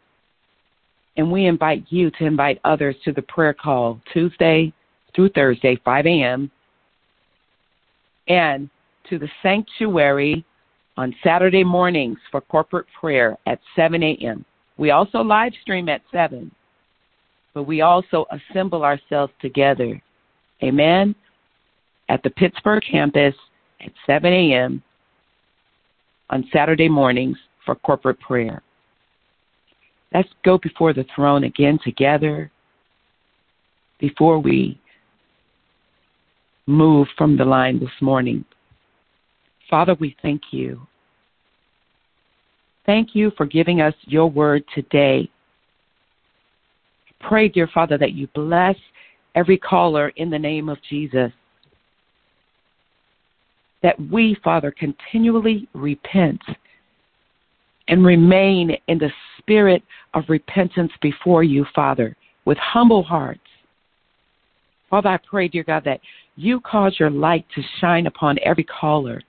And 1.16 1.30
we 1.30 1.46
invite 1.46 1.84
you 1.88 2.10
to 2.12 2.24
invite 2.24 2.60
others 2.64 2.96
to 3.04 3.12
the 3.12 3.22
prayer 3.22 3.54
call 3.54 4.00
Tuesday 4.12 4.72
through 5.14 5.30
Thursday, 5.30 5.80
5 5.84 6.06
a.m., 6.06 6.50
and 8.28 8.68
to 9.08 9.18
the 9.18 9.28
sanctuary 9.42 10.44
on 10.96 11.14
Saturday 11.22 11.64
mornings 11.64 12.18
for 12.30 12.40
corporate 12.40 12.86
prayer 12.98 13.36
at 13.46 13.60
7 13.74 14.02
a.m. 14.02 14.44
We 14.78 14.90
also 14.90 15.18
live 15.18 15.52
stream 15.62 15.88
at 15.88 16.02
7, 16.12 16.50
but 17.54 17.64
we 17.64 17.80
also 17.82 18.26
assemble 18.30 18.84
ourselves 18.84 19.32
together. 19.40 20.00
Amen. 20.62 21.14
At 22.08 22.22
the 22.22 22.30
Pittsburgh 22.30 22.82
campus 22.90 23.34
at 23.84 23.92
7 24.06 24.32
a.m. 24.32 24.82
on 26.30 26.48
Saturday 26.52 26.88
mornings 26.88 27.36
for 27.64 27.74
corporate 27.74 28.20
prayer. 28.20 28.62
Let's 30.14 30.28
go 30.44 30.58
before 30.58 30.92
the 30.92 31.04
throne 31.14 31.44
again 31.44 31.78
together 31.84 32.50
before 33.98 34.38
we 34.38 34.78
move 36.66 37.08
from 37.16 37.36
the 37.36 37.44
line 37.44 37.78
this 37.78 37.88
morning. 38.00 38.44
Father, 39.70 39.96
we 39.98 40.16
thank 40.22 40.42
you. 40.50 40.86
Thank 42.84 43.14
you 43.14 43.32
for 43.36 43.46
giving 43.46 43.80
us 43.80 43.94
your 44.04 44.28
word 44.28 44.64
today. 44.74 45.28
Pray, 47.20 47.48
dear 47.48 47.68
Father, 47.72 47.98
that 47.98 48.12
you 48.12 48.28
bless 48.34 48.76
every 49.34 49.58
caller 49.58 50.10
in 50.16 50.30
the 50.30 50.38
name 50.38 50.68
of 50.68 50.78
Jesus. 50.88 51.32
That 53.82 53.96
we, 54.10 54.36
Father, 54.42 54.72
continually 54.76 55.68
repent 55.74 56.40
and 57.88 58.04
remain 58.04 58.76
in 58.88 58.98
the 58.98 59.10
spirit 59.38 59.82
of 60.14 60.24
repentance 60.28 60.92
before 61.00 61.42
you, 61.42 61.64
Father, 61.74 62.16
with 62.44 62.58
humble 62.58 63.02
hearts. 63.02 63.40
Father, 64.90 65.08
I 65.10 65.18
pray, 65.18 65.48
dear 65.48 65.64
God, 65.64 65.84
that 65.84 66.00
you 66.36 66.60
cause 66.60 66.96
your 66.98 67.10
light 67.10 67.46
to 67.54 67.62
shine 67.80 68.06
upon 68.06 68.38
every 68.44 68.64
caller 68.64 69.20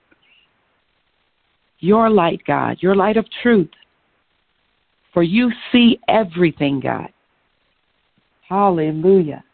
your 1.80 2.10
light, 2.10 2.40
God, 2.46 2.78
your 2.80 2.96
light 2.96 3.16
of 3.16 3.26
truth. 3.42 3.70
For 5.14 5.22
you 5.22 5.50
see 5.72 5.98
everything, 6.08 6.80
God. 6.80 7.08
Hallelujah. 8.48 9.44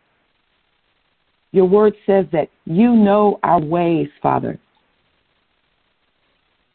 Your 1.52 1.66
word 1.66 1.94
says 2.06 2.26
that 2.32 2.48
you 2.64 2.94
know 2.94 3.38
our 3.42 3.60
ways, 3.60 4.08
Father. 4.22 4.58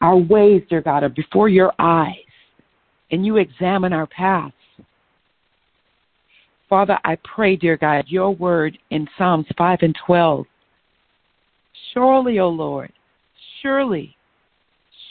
Our 0.00 0.16
ways, 0.16 0.62
dear 0.70 0.80
God, 0.80 1.02
are 1.02 1.10
before 1.10 1.48
your 1.48 1.72
eyes, 1.78 2.14
and 3.10 3.26
you 3.26 3.36
examine 3.36 3.92
our 3.92 4.06
paths. 4.06 4.54
Father, 6.70 6.98
I 7.04 7.16
pray, 7.16 7.56
dear 7.56 7.76
God, 7.76 8.04
your 8.08 8.30
word 8.30 8.78
in 8.90 9.06
Psalms 9.18 9.46
5 9.58 9.78
and 9.82 9.98
12. 10.06 10.46
Surely, 11.92 12.38
O 12.38 12.48
Lord, 12.48 12.92
surely 13.62 14.16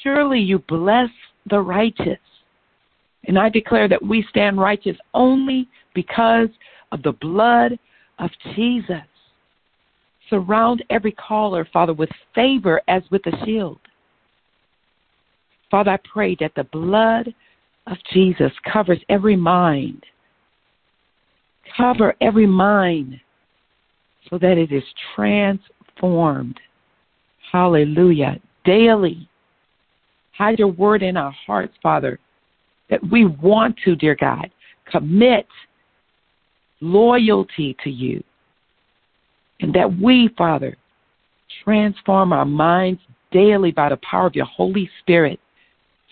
Surely 0.04 0.40
you 0.40 0.60
bless 0.60 1.10
the 1.50 1.60
righteous. 1.60 2.20
And 3.26 3.38
I 3.38 3.50
declare 3.50 3.88
that 3.88 4.04
we 4.04 4.26
stand 4.30 4.60
righteous 4.60 4.98
only 5.14 5.68
because 5.94 6.50
of 6.92 7.04
the 7.04 7.12
blood 7.14 7.78
of 8.18 8.30
Jesus. 8.56 9.04
Surround 10.30 10.84
every 10.90 11.12
caller, 11.12 11.68
Father, 11.72 11.94
with 11.94 12.10
favor 12.34 12.82
as 12.88 13.04
with 13.12 13.26
a 13.26 13.46
shield. 13.46 13.80
Father, 15.70 15.92
I 15.92 16.00
pray 16.12 16.36
that 16.40 16.54
the 16.56 16.64
blood 16.64 17.34
of 17.88 17.98
Jesus 18.14 18.52
covers 18.72 19.00
every 19.10 19.36
mind. 19.36 20.04
Cover 21.76 22.16
every 22.22 22.48
mind 22.48 23.20
so 24.30 24.38
that 24.38 24.58
it 24.58 24.72
is 24.72 24.84
transformed. 25.16 26.60
Hallelujah. 27.52 28.40
Daily 28.66 29.30
Hide 30.40 30.58
your 30.58 30.70
word 30.70 31.04
in 31.04 31.18
our 31.18 31.36
hearts, 31.46 31.74
Father, 31.84 32.18
that 32.90 33.02
we 33.12 33.26
want 33.26 33.76
to, 33.84 33.98
dear 33.98 34.16
God, 34.16 34.50
commit 34.90 35.46
loyalty 36.80 37.76
to 37.84 37.90
you. 37.90 38.24
And 39.60 39.74
that 39.76 40.00
we, 40.00 40.30
Father, 40.38 40.78
transform 41.66 42.32
our 42.32 42.46
minds 42.46 43.02
daily 43.34 43.72
by 43.72 43.90
the 43.90 44.00
power 44.10 44.28
of 44.28 44.36
your 44.36 44.46
Holy 44.46 44.90
Spirit 45.02 45.42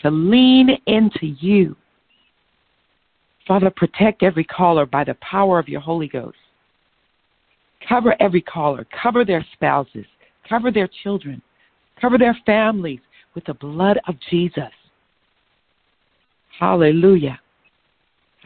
to 0.01 0.11
lean 0.11 0.71
into 0.87 1.27
you. 1.39 1.77
Father, 3.47 3.69
protect 3.69 4.23
every 4.23 4.43
caller 4.43 4.85
by 4.85 5.05
the 5.05 5.15
power 5.21 5.57
of 5.57 5.69
your 5.69 5.79
Holy 5.79 6.09
Ghost. 6.09 6.35
Cover 7.87 8.13
every 8.19 8.41
caller, 8.41 8.85
cover 9.01 9.23
their 9.23 9.45
spouses, 9.53 10.05
cover 10.47 10.71
their 10.71 10.89
children, 11.03 11.41
cover 11.99 12.17
their 12.17 12.37
families, 12.45 12.99
with 13.35 13.45
the 13.45 13.53
blood 13.53 13.99
of 14.07 14.15
Jesus. 14.31 14.73
Hallelujah. 16.59 17.39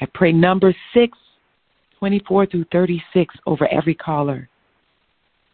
I 0.01 0.07
pray 0.13 0.33
number 0.33 0.75
6, 0.93 1.17
24 1.99 2.45
through 2.47 2.65
36 2.73 3.35
over 3.45 3.67
every 3.71 3.95
caller. 3.95 4.49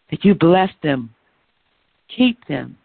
That 0.10 0.26
you 0.26 0.34
bless 0.34 0.72
them, 0.82 1.14
keep 2.16 2.40
them, 2.48 2.78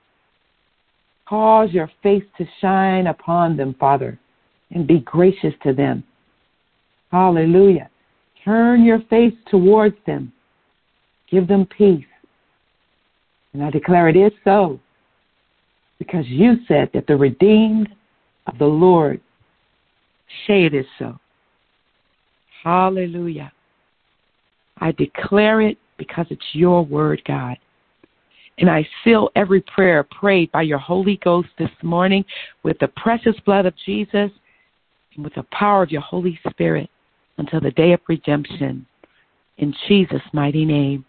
cause 1.27 1.71
your 1.73 1.91
face 2.03 2.25
to 2.37 2.45
shine 2.61 3.07
upon 3.07 3.57
them, 3.57 3.75
Father, 3.81 4.19
and 4.73 4.87
be 4.87 4.99
gracious 5.01 5.55
to 5.63 5.73
them. 5.73 6.05
Hallelujah. 7.11 7.89
Turn 8.45 8.85
your 8.85 9.01
face 9.09 9.35
towards 9.51 9.97
them. 10.07 10.33
Give 11.31 11.49
them 11.49 11.67
peace. 11.79 12.05
And 13.53 13.63
I 13.63 13.71
declare 13.71 14.09
it 14.09 14.17
is 14.17 14.33
so 14.45 14.81
because 15.99 16.27
you 16.27 16.57
said 16.67 16.91
that 16.95 17.07
the 17.07 17.17
redeemed 17.17 17.89
of 18.47 18.59
the 18.59 18.67
Lord 18.67 19.21
say 20.47 20.65
it 20.65 20.75
is 20.75 20.87
so. 20.99 21.19
Hallelujah. 22.65 23.53
I 24.79 24.93
declare 24.93 25.61
it 25.61 25.79
because 25.99 26.27
it's 26.31 26.45
your 26.53 26.85
word, 26.85 27.23
God. 27.27 27.57
And 28.59 28.69
I 28.71 28.87
seal 29.03 29.31
every 29.37 29.61
prayer 29.63 30.03
prayed 30.03 30.51
by 30.53 30.63
your 30.63 30.79
Holy 30.79 31.19
Ghost 31.25 31.49
this 31.59 31.71
morning 31.83 32.25
with 32.63 32.79
the 32.79 32.89
precious 32.89 33.35
blood 33.45 33.67
of 33.67 33.75
Jesus 33.85 34.31
and 35.15 35.25
with 35.25 35.35
the 35.35 35.47
power 35.53 35.83
of 35.83 35.91
your 35.91 36.03
Holy 36.03 36.39
Spirit 36.51 36.89
until 37.39 37.61
the 37.61 37.71
day 37.73 37.93
of 37.93 38.01
redemption. 38.09 38.87
In 39.59 39.75
Jesus' 39.89 40.23
mighty 40.33 40.65
name, 40.65 41.05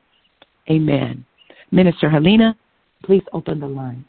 amen. 0.69 1.25
Minister 1.73 2.07
Helena, 2.07 2.55
please 3.03 3.23
open 3.33 3.59
the 3.59 3.67
lines. 3.67 4.05